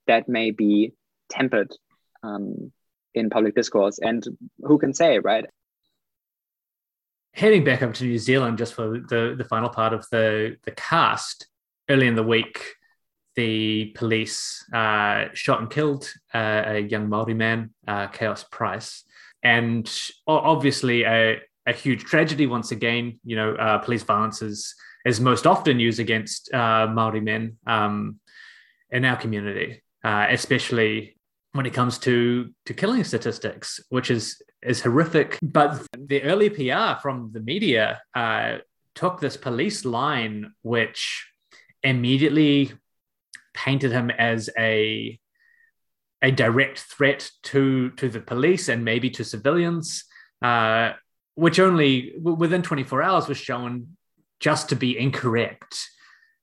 [0.06, 0.94] that may be
[1.28, 1.72] tempered
[2.22, 2.72] um,
[3.12, 3.98] in public discourse.
[3.98, 4.26] And
[4.62, 5.44] who can say, right?
[7.36, 10.70] Heading back up to New Zealand just for the, the final part of the, the
[10.70, 11.46] cast,
[11.90, 12.64] early in the week,
[13.34, 19.04] the police uh, shot and killed uh, a young Maori man, uh, Kaos Price,
[19.42, 19.86] and
[20.26, 23.20] obviously a, a huge tragedy once again.
[23.22, 28.18] You know, uh, police violence is, is most often used against uh, Maori men um,
[28.90, 31.15] in our community, uh, especially
[31.56, 35.38] when it comes to to killing statistics, which is is horrific.
[35.42, 38.58] But the early PR from the media uh,
[38.94, 41.26] took this police line, which
[41.82, 42.72] immediately
[43.54, 45.18] painted him as a
[46.22, 50.04] a direct threat to to the police and maybe to civilians,
[50.42, 50.92] uh,
[51.34, 53.96] which only within 24 hours was shown
[54.40, 55.88] just to be incorrect.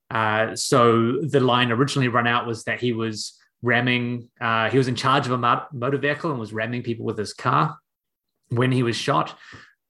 [0.10, 4.30] Uh, so the line originally run out was that he was ramming.
[4.40, 7.34] Uh, he was in charge of a motor vehicle and was ramming people with his
[7.34, 7.78] car
[8.50, 9.36] when he was shot,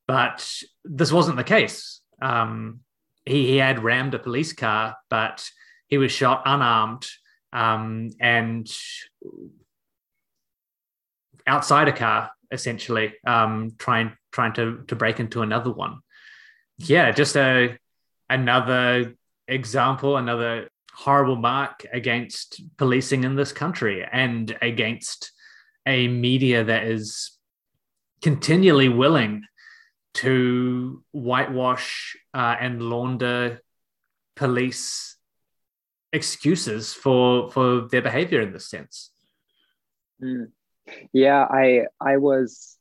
[0.07, 0.49] but
[0.86, 1.99] this wasn't the case.
[2.21, 2.79] Um,
[3.25, 5.49] he, he had rammed a police car, but
[5.88, 7.05] he was shot unarmed
[7.51, 8.71] um, and
[11.45, 15.99] outside a car, essentially, um, trying trying to to break into another one.
[16.77, 17.77] Yeah, just a
[18.29, 19.15] another
[19.47, 25.32] example, another horrible mark against policing in this country and against
[25.86, 27.38] a media that is
[28.21, 29.43] continually willing
[30.13, 33.60] to whitewash uh, and launder
[34.36, 35.17] police
[36.12, 39.12] excuses for for their behavior in this sense.
[40.21, 40.51] Mm.
[41.12, 42.77] Yeah, I I was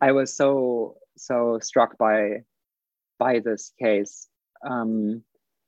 [0.00, 2.42] I was so so struck by
[3.18, 4.26] by this case,
[4.68, 5.22] um,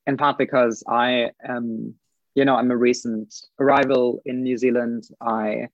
[0.06, 1.94] in part because I am
[2.34, 5.04] you know I'm a recent arrival in New Zealand.
[5.20, 5.68] I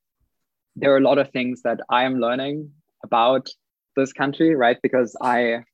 [0.76, 2.70] there are a lot of things that I am learning
[3.04, 3.48] about
[3.96, 4.78] this country, right?
[4.82, 5.64] Because I,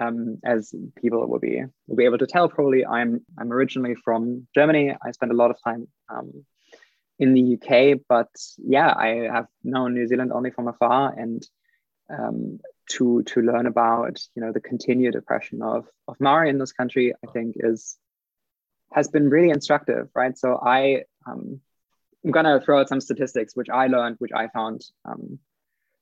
[0.00, 4.46] um, as people will be will be able to tell, probably I'm I'm originally from
[4.54, 4.94] Germany.
[5.02, 6.44] I spent a lot of time um,
[7.18, 11.46] in the UK, but yeah, I have known New Zealand only from afar, and
[12.10, 16.72] um, to to learn about you know the continued oppression of of Maori in this
[16.72, 17.96] country, I think is
[18.92, 20.36] has been really instructive, right?
[20.36, 21.60] So I um,
[22.24, 25.38] I'm gonna throw out some statistics which I learned, which I found um,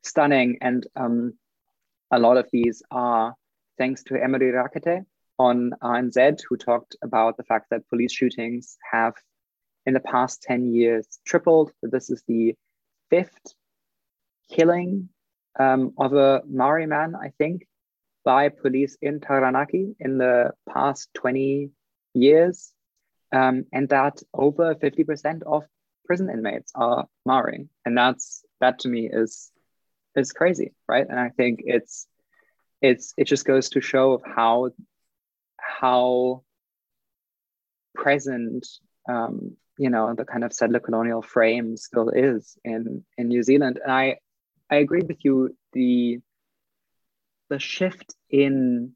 [0.02, 0.58] stunning.
[0.60, 1.34] And um,
[2.10, 3.34] a lot of these are
[3.78, 5.04] thanks to Emily Rakete
[5.38, 9.14] on RNZ, who talked about the fact that police shootings have,
[9.86, 11.72] in the past 10 years, tripled.
[11.82, 12.54] This is the
[13.10, 13.54] fifth
[14.50, 15.08] killing
[15.58, 17.66] um, of a Maori man, I think,
[18.24, 21.70] by police in Taranaki in the past 20
[22.14, 22.72] years.
[23.32, 25.64] Um, and that over 50% of
[26.04, 27.68] prison inmates are Maori.
[27.84, 29.50] And that's that to me is
[30.14, 31.06] is crazy, right?
[31.08, 32.06] And I think it's
[32.82, 34.70] it's it just goes to show of how
[35.56, 36.42] how
[37.94, 38.66] present
[39.08, 43.80] um, you know the kind of settler colonial frame still is in in New Zealand.
[43.82, 44.18] And I
[44.72, 45.54] I agree with you.
[45.74, 46.18] The
[47.50, 48.92] the shift in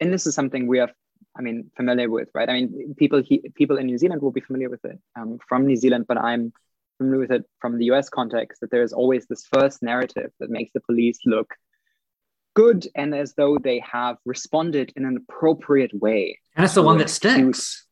[0.00, 0.90] and this is something we are
[1.38, 2.48] I mean familiar with, right?
[2.48, 5.66] I mean people he, people in New Zealand will be familiar with it um, from
[5.66, 6.52] New Zealand, but I'm
[6.96, 10.72] familiar with it from the US context that there's always this first narrative that makes
[10.72, 11.54] the police look
[12.54, 16.38] good and as though they have responded in an appropriate way.
[16.56, 17.84] And it's the one that sticks.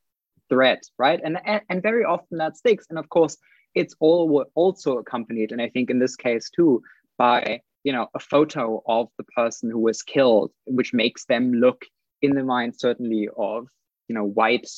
[0.49, 1.20] Threat, right?
[1.22, 2.87] And, and and very often that sticks.
[2.88, 3.37] And of course,
[3.75, 6.83] it's all also accompanied, and I think in this case too,
[7.18, 11.85] by you know a photo of the person who was killed, which makes them look
[12.22, 13.66] in the mind certainly of
[14.09, 14.68] you know white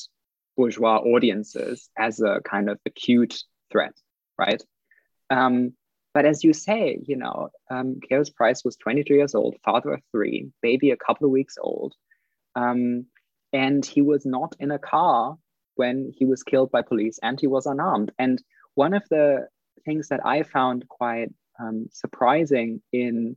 [0.57, 3.37] bourgeois audiences as a kind of acute
[3.71, 3.93] threat
[4.39, 4.63] right?
[5.29, 5.73] Um,
[6.13, 10.01] but as you say, you know, um, Kaos Price was 22 years old, father of
[10.11, 11.93] three, baby a couple of weeks old.
[12.55, 13.05] Um,
[13.53, 15.37] and he was not in a car
[15.75, 18.11] when he was killed by police and he was unarmed.
[18.17, 18.41] And
[18.73, 19.47] one of the
[19.85, 23.35] things that I found quite um, surprising in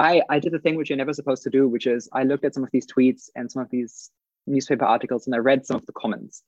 [0.00, 2.46] I, I did the thing which you're never supposed to do, which is I looked
[2.46, 4.10] at some of these tweets and some of these
[4.46, 6.42] newspaper articles and I read some of the comments.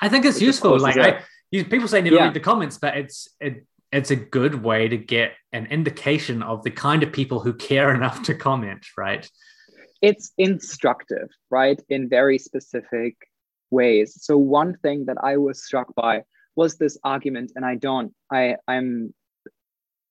[0.00, 0.78] I think it's useful.
[0.78, 1.22] Like I,
[1.52, 2.24] you, people say never yeah.
[2.24, 6.62] read the comments, but it's it, it's a good way to get an indication of
[6.64, 9.28] the kind of people who care enough to comment, right?
[10.02, 13.16] It's instructive, right, in very specific
[13.70, 14.16] ways.
[14.20, 16.22] So one thing that I was struck by
[16.56, 19.14] was this argument, and I don't, I I'm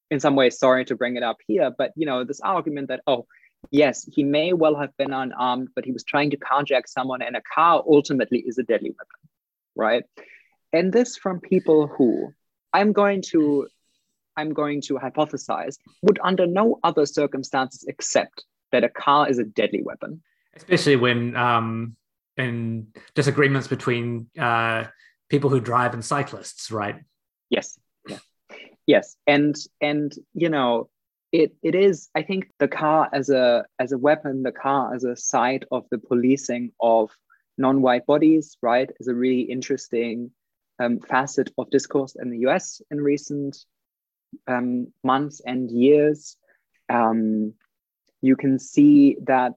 [0.10, 3.02] in some ways sorry to bring it up here, but you know, this argument that
[3.08, 3.26] oh,
[3.72, 7.36] yes, he may well have been unarmed, but he was trying to carjack someone, and
[7.36, 9.30] a car ultimately is a deadly weapon,
[9.76, 10.04] right?
[10.74, 12.34] and this from people who
[12.74, 13.68] i'm going to
[14.36, 19.44] i'm going to hypothesize would under no other circumstances accept that a car is a
[19.44, 20.22] deadly weapon
[20.56, 21.96] especially when um
[22.38, 24.84] in disagreements between uh
[25.30, 26.98] people who drive and cyclists right
[27.50, 27.80] yes.
[28.88, 30.90] Yes and and you know
[31.32, 35.04] it it is i think the car as a as a weapon the car as
[35.04, 37.12] a site of the policing of
[37.58, 40.32] non-white bodies right is a really interesting
[40.80, 43.58] um, facet of discourse in the US in recent
[44.48, 46.38] um, months and years.
[46.90, 47.54] Um,
[48.22, 49.54] you can see that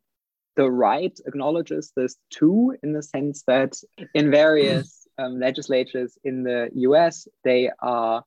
[0.56, 3.76] the right acknowledges this too, in the sense that
[4.14, 8.24] in various um, legislatures in the US, they are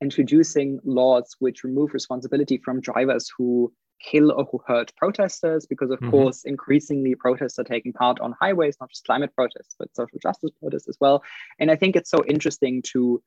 [0.00, 5.98] introducing laws which remove responsibility from drivers who kill or who hurt protesters, because of
[5.98, 6.10] mm-hmm.
[6.10, 10.50] course, increasingly protests are taking part on highways, not just climate protests, but social justice
[10.60, 11.22] protests as well.
[11.58, 13.22] And I think it's so interesting to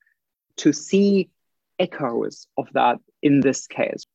[0.57, 1.29] to see
[1.79, 4.05] echoes of that in this case.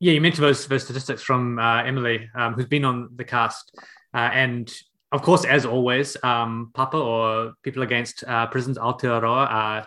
[0.00, 3.74] Yeah, you mentioned those, those statistics from uh, Emily, um, who's been on the cast,
[4.12, 4.70] uh, and
[5.12, 9.86] of course, as always, um, Papa or People Against uh, Prisons Aotearoa are,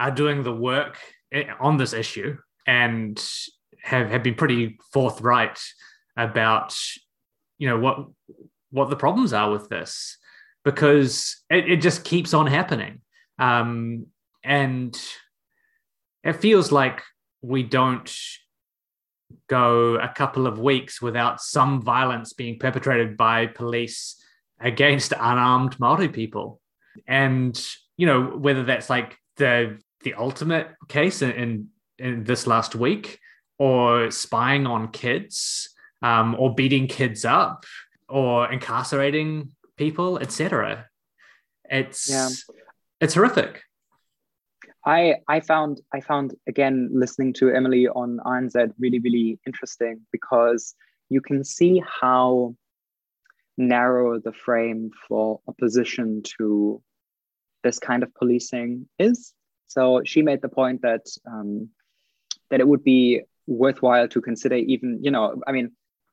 [0.00, 0.98] are doing the work
[1.32, 2.36] eh, on this issue
[2.66, 3.22] and
[3.82, 5.60] have, have been pretty forthright
[6.16, 6.74] about,
[7.58, 8.06] you know, what
[8.72, 10.16] what the problems are with this
[10.64, 13.00] because it, it just keeps on happening.
[13.38, 14.06] Um,
[14.44, 14.98] and
[16.22, 17.02] it feels like
[17.42, 18.12] we don't
[19.48, 24.16] go a couple of weeks without some violence being perpetrated by police
[24.60, 26.60] against unarmed Maori people,
[27.06, 27.58] and
[27.96, 33.18] you know whether that's like the the ultimate case in in, in this last week,
[33.58, 35.70] or spying on kids,
[36.02, 37.64] um, or beating kids up,
[38.08, 40.86] or incarcerating people, etc.
[41.64, 42.28] It's yeah.
[43.00, 43.62] it's horrific.
[44.84, 50.74] I I found I found again listening to Emily on RNZ really really interesting because
[51.10, 52.54] you can see how
[53.58, 56.82] narrow the frame for opposition to
[57.62, 59.34] this kind of policing is.
[59.70, 61.68] So she made the point that um,
[62.50, 65.72] that it would be worthwhile to consider even you know I mean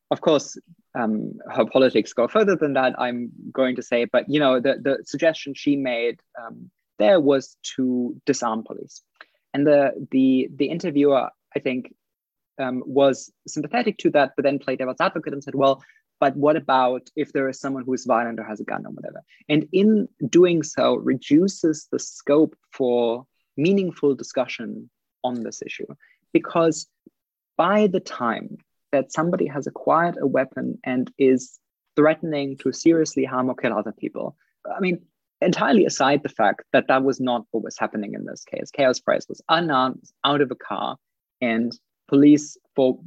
[0.09, 0.57] of course
[0.95, 4.73] um, her politics go further than that I'm going to say but you know the
[4.81, 9.01] the suggestion she made um, there was to disarm police.
[9.53, 11.93] And the the the interviewer, I think,
[12.59, 15.83] um, was sympathetic to that, but then played devil's advocate and said, well,
[16.19, 18.91] but what about if there is someone who is violent or has a gun or
[18.91, 19.23] whatever?
[19.49, 23.25] And in doing so, reduces the scope for
[23.57, 24.89] meaningful discussion
[25.23, 25.87] on this issue.
[26.33, 26.87] Because
[27.57, 28.57] by the time
[28.91, 31.59] that somebody has acquired a weapon and is
[31.95, 34.35] threatening to seriously harm or kill other people,
[34.75, 35.01] I mean,
[35.41, 38.71] entirely aside the fact that that was not what was happening in this case.
[38.71, 40.97] Kaos Price was unarmed, out of a car,
[41.41, 41.77] and
[42.07, 42.99] police, for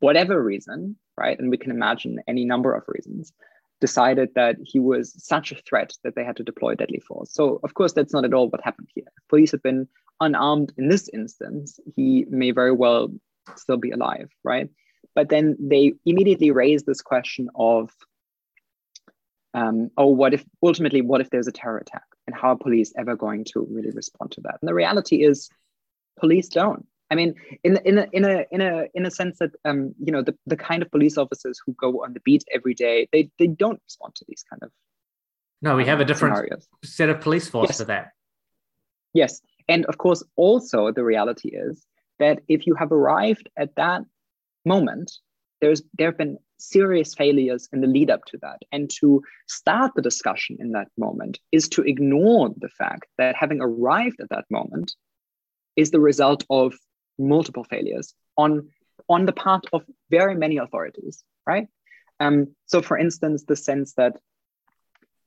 [0.00, 3.32] whatever reason, right, and we can imagine any number of reasons,
[3.80, 7.32] decided that he was such a threat that they had to deploy deadly force.
[7.32, 9.04] So, of course, that's not at all what happened here.
[9.28, 9.88] Police had been
[10.20, 13.12] unarmed in this instance, he may very well
[13.56, 14.70] still be alive, right?
[15.14, 17.90] But then they immediately raised this question of
[19.54, 22.04] um, oh, what if ultimately, what if there's a terror attack?
[22.26, 24.58] And how are police ever going to really respond to that?
[24.60, 25.48] And the reality is,
[26.18, 26.86] police don't.
[27.10, 30.12] I mean, in in a in a in a in a sense that um, you
[30.12, 33.30] know the, the kind of police officers who go on the beat every day, they
[33.38, 34.70] they don't respond to these kind of.
[35.62, 36.68] No, we have a different scenarios.
[36.84, 37.78] set of police force yes.
[37.78, 38.12] for that.
[39.14, 41.86] Yes, and of course, also the reality is
[42.18, 44.02] that if you have arrived at that
[44.64, 45.12] moment,
[45.60, 48.58] there's there have been serious failures in the lead up to that.
[48.72, 53.60] And to start the discussion in that moment is to ignore the fact that having
[53.60, 54.94] arrived at that moment
[55.76, 56.74] is the result of
[57.18, 58.68] multiple failures on,
[59.08, 61.68] on the part of very many authorities, right?
[62.20, 64.16] Um, so, for instance, the sense that,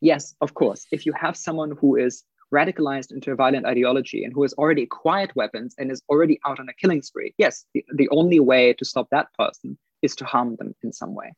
[0.02, 2.24] yes, of course, if you have someone who is
[2.54, 6.60] radicalized into a violent ideology and who has already acquired weapons and is already out
[6.60, 10.26] on a killing spree, yes, the, the only way to stop that person is to
[10.26, 11.34] harm them in some way.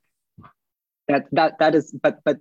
[1.07, 2.37] That that that is, but but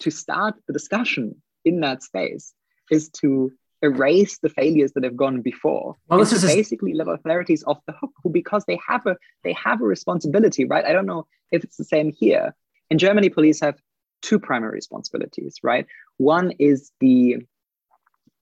[0.00, 2.54] to start the discussion in that space
[2.90, 3.52] is to
[3.82, 5.96] erase the failures that have gone before.
[6.08, 9.52] Well, this is basically let authorities off the hook, who because they have a they
[9.54, 10.84] have a responsibility, right?
[10.84, 12.54] I don't know if it's the same here.
[12.90, 13.78] In Germany, police have
[14.22, 15.86] two primary responsibilities, right?
[16.18, 17.38] One is the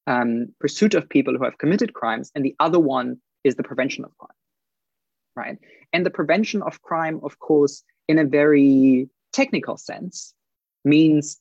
[0.06, 4.04] um, pursuit of people who have committed crimes, and the other one is the prevention
[4.04, 4.36] of crime
[5.36, 5.58] right?
[5.92, 10.34] And the prevention of crime, of course, in a very technical sense,
[10.84, 11.40] means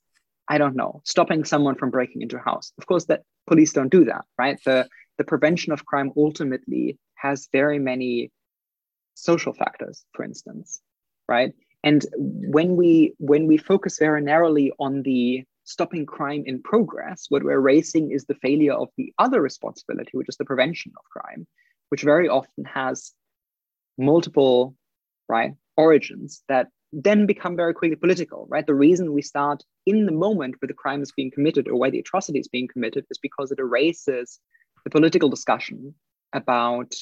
[0.49, 2.73] I don't know, stopping someone from breaking into a house.
[2.79, 4.59] Of course, that police don't do that, right?
[4.65, 4.87] The
[5.17, 8.31] the prevention of crime ultimately has very many
[9.15, 10.81] social factors, for instance,
[11.27, 11.53] right?
[11.83, 17.43] And when we when we focus very narrowly on the stopping crime in progress, what
[17.43, 21.45] we're erasing is the failure of the other responsibility, which is the prevention of crime,
[21.89, 23.11] which very often has
[23.97, 24.75] multiple
[25.27, 30.11] right origins that then become very quickly political right the reason we start in the
[30.11, 33.17] moment where the crime is being committed or where the atrocity is being committed is
[33.17, 34.39] because it erases
[34.83, 35.95] the political discussion
[36.31, 36.93] about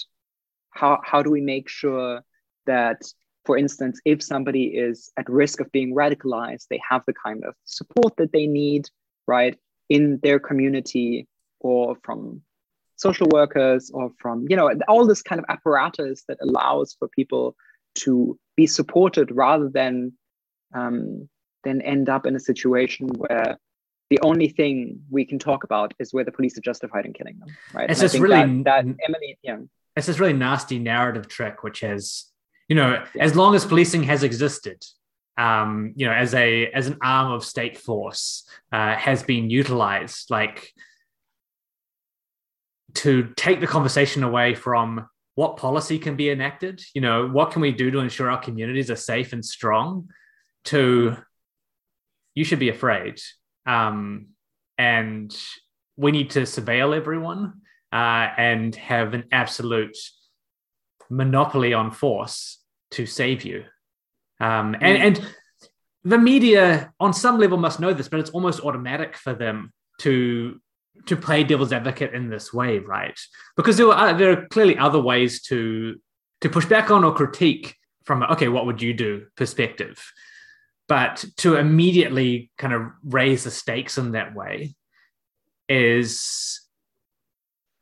[0.72, 2.22] how, how do we make sure
[2.66, 3.02] that
[3.46, 7.54] for instance if somebody is at risk of being radicalized they have the kind of
[7.66, 8.90] support that they need
[9.28, 9.58] right
[9.90, 11.28] in their community
[11.60, 12.42] or from
[12.96, 17.54] social workers or from you know all this kind of apparatus that allows for people
[17.96, 20.14] to be supported rather than
[20.74, 21.28] um,
[21.68, 23.58] then end up in a situation where
[24.10, 27.38] the only thing we can talk about is where the police are justified in killing
[27.40, 29.58] them right it's just really that, that Emily, yeah.
[29.96, 32.26] it's this really nasty narrative trick which has
[32.68, 33.24] you know yeah.
[33.24, 34.84] as long as policing has existed
[35.38, 40.30] um, you know as a as an arm of state force uh, has been utilized
[40.30, 40.74] like
[42.96, 47.62] to take the conversation away from what policy can be enacted you know what can
[47.62, 50.10] we do to ensure our communities are safe and strong
[50.66, 51.16] to
[52.38, 53.20] you should be afraid
[53.66, 54.28] um,
[54.78, 55.36] and
[55.96, 57.62] we need to surveil everyone
[57.92, 59.98] uh, and have an absolute
[61.10, 62.60] monopoly on force
[62.92, 63.64] to save you
[64.40, 65.34] um, and, and
[66.04, 70.60] the media on some level must know this but it's almost automatic for them to
[71.06, 73.18] to play devil's advocate in this way, right?
[73.56, 75.96] Because there are there are clearly other ways to
[76.42, 77.76] to push back on or critique
[78.06, 80.00] from a, okay, what would you do perspective.
[80.88, 84.76] But to immediately kind of raise the stakes in that way
[85.68, 86.62] is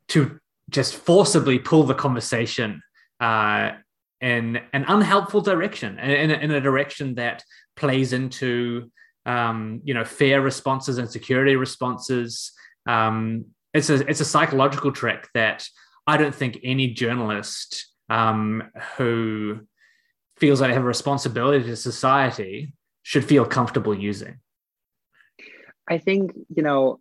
[0.08, 0.40] to
[0.70, 2.82] just forcibly pull the conversation
[3.20, 3.72] uh,
[4.20, 7.44] in an unhelpful direction, in, in a direction that
[7.76, 8.90] plays into
[9.24, 12.52] um, you know fair responses and security responses,
[12.86, 15.66] um, it's a it's a psychological trick that
[16.06, 18.62] I don't think any journalist um,
[18.96, 19.60] who
[20.38, 22.72] feels they have a responsibility to society
[23.10, 24.40] should feel comfortable using.
[25.88, 27.00] I think you know.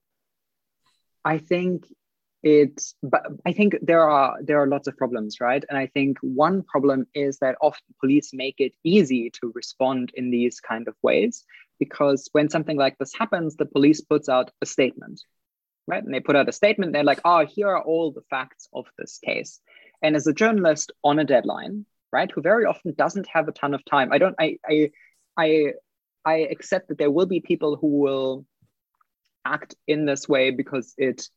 [1.23, 1.85] I think
[2.43, 6.19] it's but i think there are there are lots of problems right and i think
[6.21, 10.93] one problem is that often police make it easy to respond in these kind of
[11.01, 11.43] ways
[11.79, 15.19] because when something like this happens the police puts out a statement
[15.87, 16.03] right?
[16.03, 16.93] And they put out a statement.
[16.93, 19.59] They're like, oh, here are all the facts of this case.
[20.01, 23.73] And as a journalist on a deadline, right, who very often doesn't have a ton
[23.73, 24.91] of time, I don't, I, I,
[25.37, 25.73] I,
[26.26, 28.45] I accept that there will be people who will
[29.45, 31.28] act in this way because it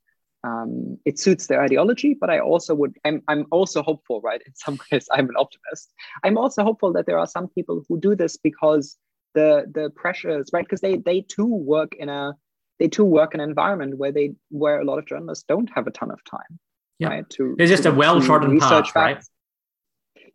[0.44, 2.16] um, it suits their ideology.
[2.18, 4.40] But I also would, I'm, I'm also hopeful, right?
[4.46, 5.92] In some ways, I'm an optimist.
[6.22, 8.96] I'm also hopeful that there are some people who do this because
[9.34, 10.64] the the pressures, right?
[10.64, 12.34] Because they they too work in a
[12.78, 15.86] they too work in an environment where they where a lot of journalists don't have
[15.86, 16.58] a ton of time.
[16.98, 17.08] Yeah.
[17.08, 19.22] Right, to, it's just to, a well-trodden path, right?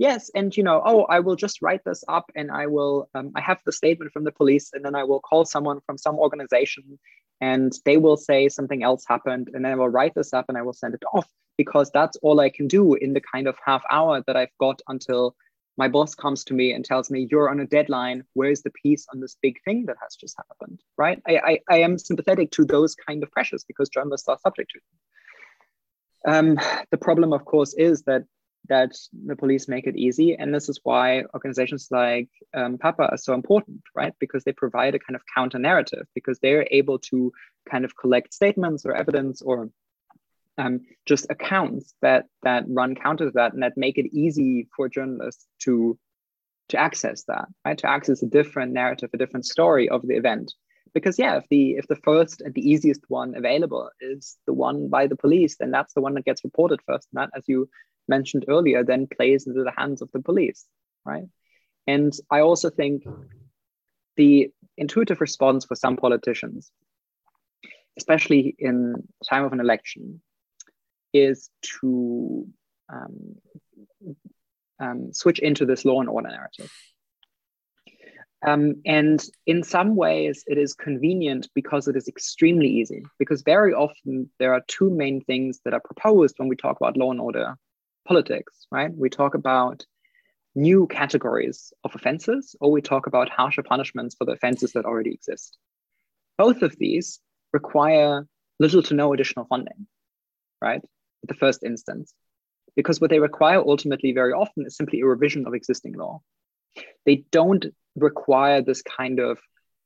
[0.04, 3.10] Yes, and you know, oh, I will just write this up, and I will.
[3.16, 5.98] Um, I have the statement from the police, and then I will call someone from
[5.98, 7.00] some organization,
[7.40, 10.58] and they will say something else happened, and then I will write this up, and
[10.58, 11.26] I will send it off
[11.58, 14.82] because that's all I can do in the kind of half hour that I've got
[14.90, 15.38] until
[15.78, 18.26] my boss comes to me and tells me you're on a deadline.
[18.34, 20.82] Where's the piece on this big thing that has just happened?
[20.98, 21.22] Right?
[21.26, 24.80] I, I, I am sympathetic to those kind of pressures because journalists are subject to
[26.26, 26.60] them.
[26.60, 28.26] Um, the problem of course is that
[28.70, 28.96] that
[29.26, 30.36] the police make it easy.
[30.36, 34.14] And this is why organizations like um, papa are so important right?
[34.20, 37.32] Because they provide a kind of counter narrative because they're able to
[37.70, 39.70] kind of collect statements or evidence or
[40.58, 44.88] um, just accounts that that run counter to that and that make it easy for
[44.88, 45.98] journalists to
[46.70, 47.78] to access that right?
[47.80, 50.54] To access a different narrative a different story of the event.
[50.94, 54.90] Because yeah if the if the first and the easiest one available is the one
[54.90, 57.68] by the police then that's the one that gets reported first and that as you
[58.08, 60.66] mentioned earlier then plays into the hands of the police
[61.06, 61.26] right
[61.88, 63.04] and i also think
[64.16, 66.72] the intuitive response for some politicians
[67.98, 68.96] especially in
[69.30, 70.22] time of an election
[71.14, 72.48] is to
[72.92, 73.36] um,
[74.80, 76.72] um, switch into this law and order narrative.
[78.46, 83.04] Um, and in some ways, it is convenient because it is extremely easy.
[83.18, 86.98] Because very often there are two main things that are proposed when we talk about
[86.98, 87.56] law and order
[88.06, 88.92] politics, right?
[88.94, 89.86] We talk about
[90.56, 95.12] new categories of offenses, or we talk about harsher punishments for the offenses that already
[95.12, 95.58] exist.
[96.38, 97.20] Both of these
[97.52, 98.28] require
[98.60, 99.88] little to no additional funding,
[100.62, 100.82] right?
[101.24, 102.14] At the first instance,
[102.76, 106.22] because what they require ultimately very often is simply a revision of existing law.
[107.06, 109.40] They don't require this kind of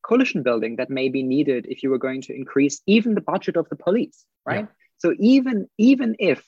[0.03, 3.57] coalition building that may be needed if you were going to increase even the budget
[3.57, 4.65] of the police, right?
[4.65, 4.71] Yeah.
[4.99, 6.43] So even even if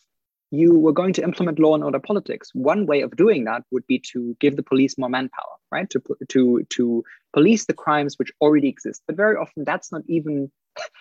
[0.52, 3.86] you were going to implement law and order politics, one way of doing that would
[3.88, 5.90] be to give the police more manpower, right?
[5.92, 9.04] To to to police the crimes which already exist.
[9.08, 10.52] But very often that's not even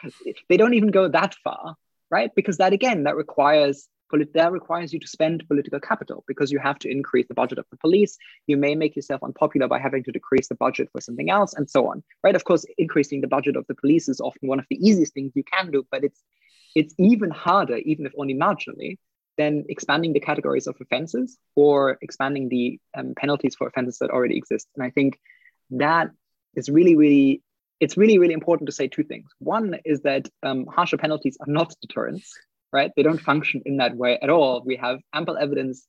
[0.49, 1.76] they don't even go that far
[2.11, 2.30] right?
[2.34, 3.88] Because that again, that requires
[4.32, 7.66] that requires you to spend political capital because you have to increase the budget of
[7.70, 8.16] the police.
[8.46, 11.68] You may make yourself unpopular by having to decrease the budget for something else, and
[11.68, 12.03] so on.
[12.24, 12.34] Right?
[12.34, 15.32] Of course, increasing the budget of the police is often one of the easiest things
[15.34, 16.22] you can do, but it's
[16.74, 18.96] it's even harder, even if only marginally,
[19.39, 24.36] than expanding the categories of offenses or expanding the um, penalties for offenses that already
[24.36, 24.68] exist.
[24.74, 25.18] And I think
[25.70, 26.11] that
[26.55, 27.43] is really, really,
[27.80, 29.30] it's really, really important to say two things.
[29.39, 32.32] One is that um, harsher penalties are not deterrents,
[32.72, 32.91] right?
[32.97, 34.62] They don't function in that way at all.
[34.66, 35.86] We have ample evidence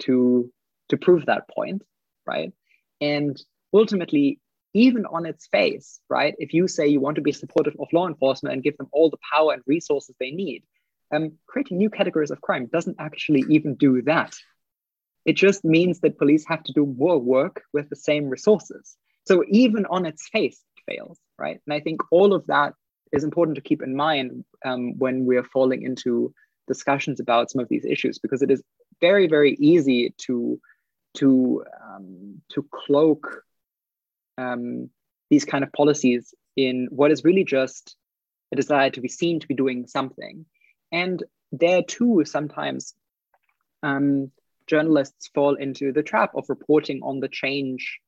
[0.00, 0.50] to
[0.88, 1.82] to prove that point,
[2.26, 2.52] right?
[3.00, 3.40] And
[3.72, 4.40] ultimately,
[4.74, 6.34] even on its face, right?
[6.38, 9.10] If you say you want to be supportive of law enforcement and give them all
[9.10, 10.64] the power and resources they need,
[11.12, 14.34] um, creating new categories of crime doesn't actually even do that.
[15.24, 18.96] It just means that police have to do more work with the same resources.
[19.26, 21.60] So even on its face, it fails, right?
[21.66, 22.74] And I think all of that
[23.12, 26.34] is important to keep in mind um, when we're falling into
[26.66, 28.62] discussions about some of these issues, because it is
[29.00, 30.60] very, very easy to
[31.14, 33.42] to um, to cloak
[34.38, 34.88] um,
[35.30, 37.96] these kind of policies in what is really just
[38.52, 40.46] a desire to be seen to be doing something.
[40.92, 42.94] And there too, sometimes
[43.82, 44.30] um,
[44.66, 48.00] journalists fall into the trap of reporting on the change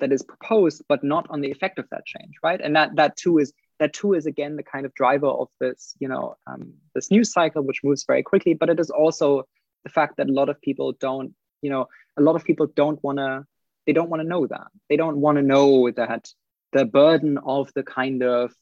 [0.00, 2.60] that is proposed, but not on the effect of that change, right?
[2.60, 5.94] And that that too is that too is again the kind of driver of this,
[6.00, 8.54] you know, um, this news cycle, which moves very quickly.
[8.54, 9.44] But it is also
[9.84, 13.02] the fact that a lot of people don't, you know, a lot of people don't
[13.04, 13.44] want to
[13.86, 16.28] they don't want to know that they don't want to know that
[16.72, 18.52] the burden of the kind of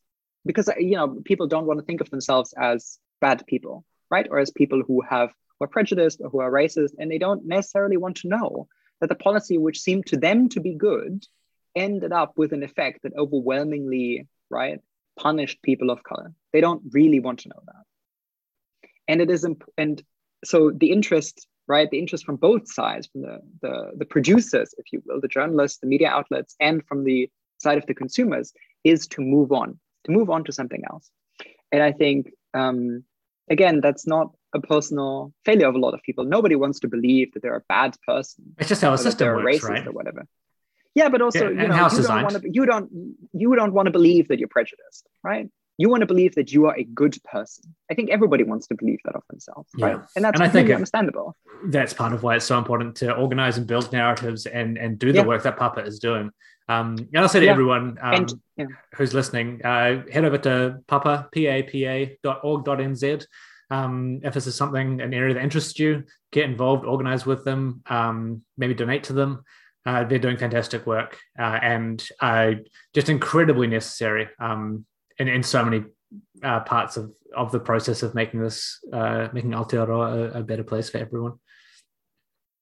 [0.44, 4.38] because you know people don't want to think of themselves as bad people right or
[4.38, 7.96] as people who have who are prejudiced or who are racist and they don't necessarily
[7.96, 8.66] want to know
[9.00, 11.24] that the policy which seemed to them to be good
[11.74, 14.80] ended up with an effect that overwhelmingly right
[15.18, 17.84] punished people of color they don't really want to know that
[19.08, 20.02] and it is imp- and
[20.44, 21.88] so the interest right?
[21.88, 25.78] The interest from both sides, from the, the, the producers, if you will, the journalists,
[25.78, 28.52] the media outlets, and from the side of the consumers,
[28.82, 31.08] is to move on, to move on to something else.
[31.70, 33.04] And I think, um,
[33.50, 36.24] again, that's not a personal failure of a lot of people.
[36.24, 38.54] Nobody wants to believe that they're a bad person.
[38.58, 39.86] It's just how a system works, racist right?
[39.86, 40.26] or whatever.
[40.94, 42.90] Yeah, but also, yeah, you know, you don't, want to, you don't
[43.32, 45.48] you don't want to believe that you're prejudiced, right?
[45.80, 47.74] you want to believe that you are a good person.
[47.90, 49.86] I think everybody wants to believe that of themselves, yeah.
[49.86, 50.00] right?
[50.14, 51.34] And that's and I think understandable.
[51.64, 55.10] That's part of why it's so important to organize and build narratives and and do
[55.10, 55.24] the yeah.
[55.24, 56.32] work that Papa is doing.
[56.70, 57.52] Um, and I'll say to yeah.
[57.52, 58.66] everyone um, and, yeah.
[58.94, 63.26] who's listening, uh, head over to papa, papa.org.nz.
[63.72, 67.82] Um, if this is something, an area that interests you, get involved, organize with them,
[67.86, 69.44] um, maybe donate to them.
[69.86, 72.52] Uh, they're doing fantastic work uh, and uh,
[72.94, 74.28] just incredibly necessary.
[74.38, 74.84] Um,
[75.18, 75.84] in, in so many
[76.42, 80.64] uh, parts of, of the process of making this uh, making Aotearoa a, a, better
[80.64, 81.34] place for everyone.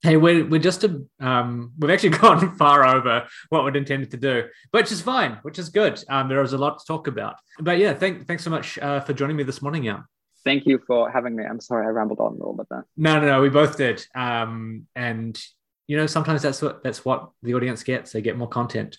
[0.03, 4.17] Hey, we're, we're just a, um, we've actually gone far over what we'd intended to
[4.17, 6.03] do, which is fine, which is good.
[6.09, 9.01] Um, there was a lot to talk about, but yeah, thank, thanks so much uh,
[9.01, 10.05] for joining me this morning, Jan.
[10.45, 11.45] Thank you for having me.
[11.45, 12.87] I'm sorry I rambled on a little bit there.
[12.97, 14.07] No, no, no, we both did.
[14.15, 15.39] Um, and
[15.89, 18.13] you know, sometimes that's what that's what the audience gets.
[18.13, 18.97] They get more content.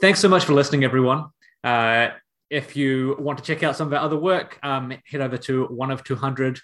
[0.00, 1.26] Thanks so much for listening, everyone.
[1.62, 2.08] Uh,
[2.50, 5.66] if you want to check out some of our other work, um, head over to
[5.66, 6.60] one of 200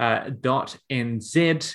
[0.00, 1.74] uh, .nz.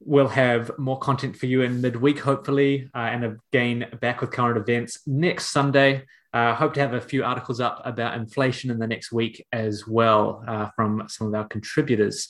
[0.00, 4.56] We'll have more content for you in midweek, hopefully, uh, and again back with current
[4.56, 6.04] events next Sunday.
[6.32, 9.86] Uh, hope to have a few articles up about inflation in the next week as
[9.86, 12.28] well uh, from some of our contributors.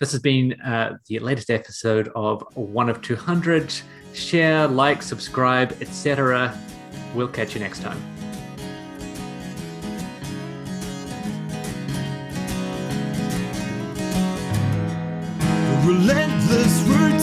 [0.00, 3.72] This has been uh, the latest episode of One of 200.
[4.14, 6.58] Share, like, subscribe, etc.
[7.14, 8.21] We'll catch you next time.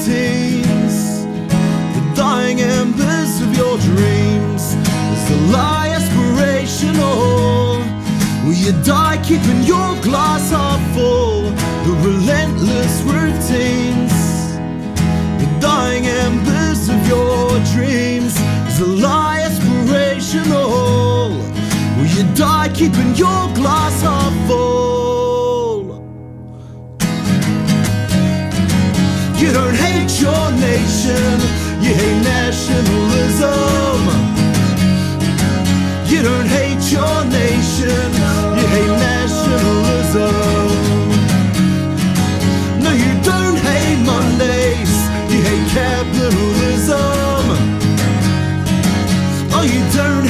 [0.09, 1.25] realities,
[1.95, 4.73] the dying embers of your dreams,
[5.13, 7.79] is the lie aspirational?
[8.45, 11.43] Will you die keeping your glass half full?
[11.85, 14.13] The relentless routines,
[15.41, 18.33] the dying embers of your dreams,
[18.67, 21.29] is the lie aspirational?
[21.97, 24.18] Will you die keeping your glass half
[30.21, 31.39] your nation.
[31.81, 34.01] You hate nationalism.
[36.11, 38.09] You don't hate your nation.
[38.59, 40.35] You hate nationalism.
[42.83, 44.93] No, you don't hate Mondays.
[45.31, 47.43] You hate capitalism.
[49.55, 50.27] Oh, you don't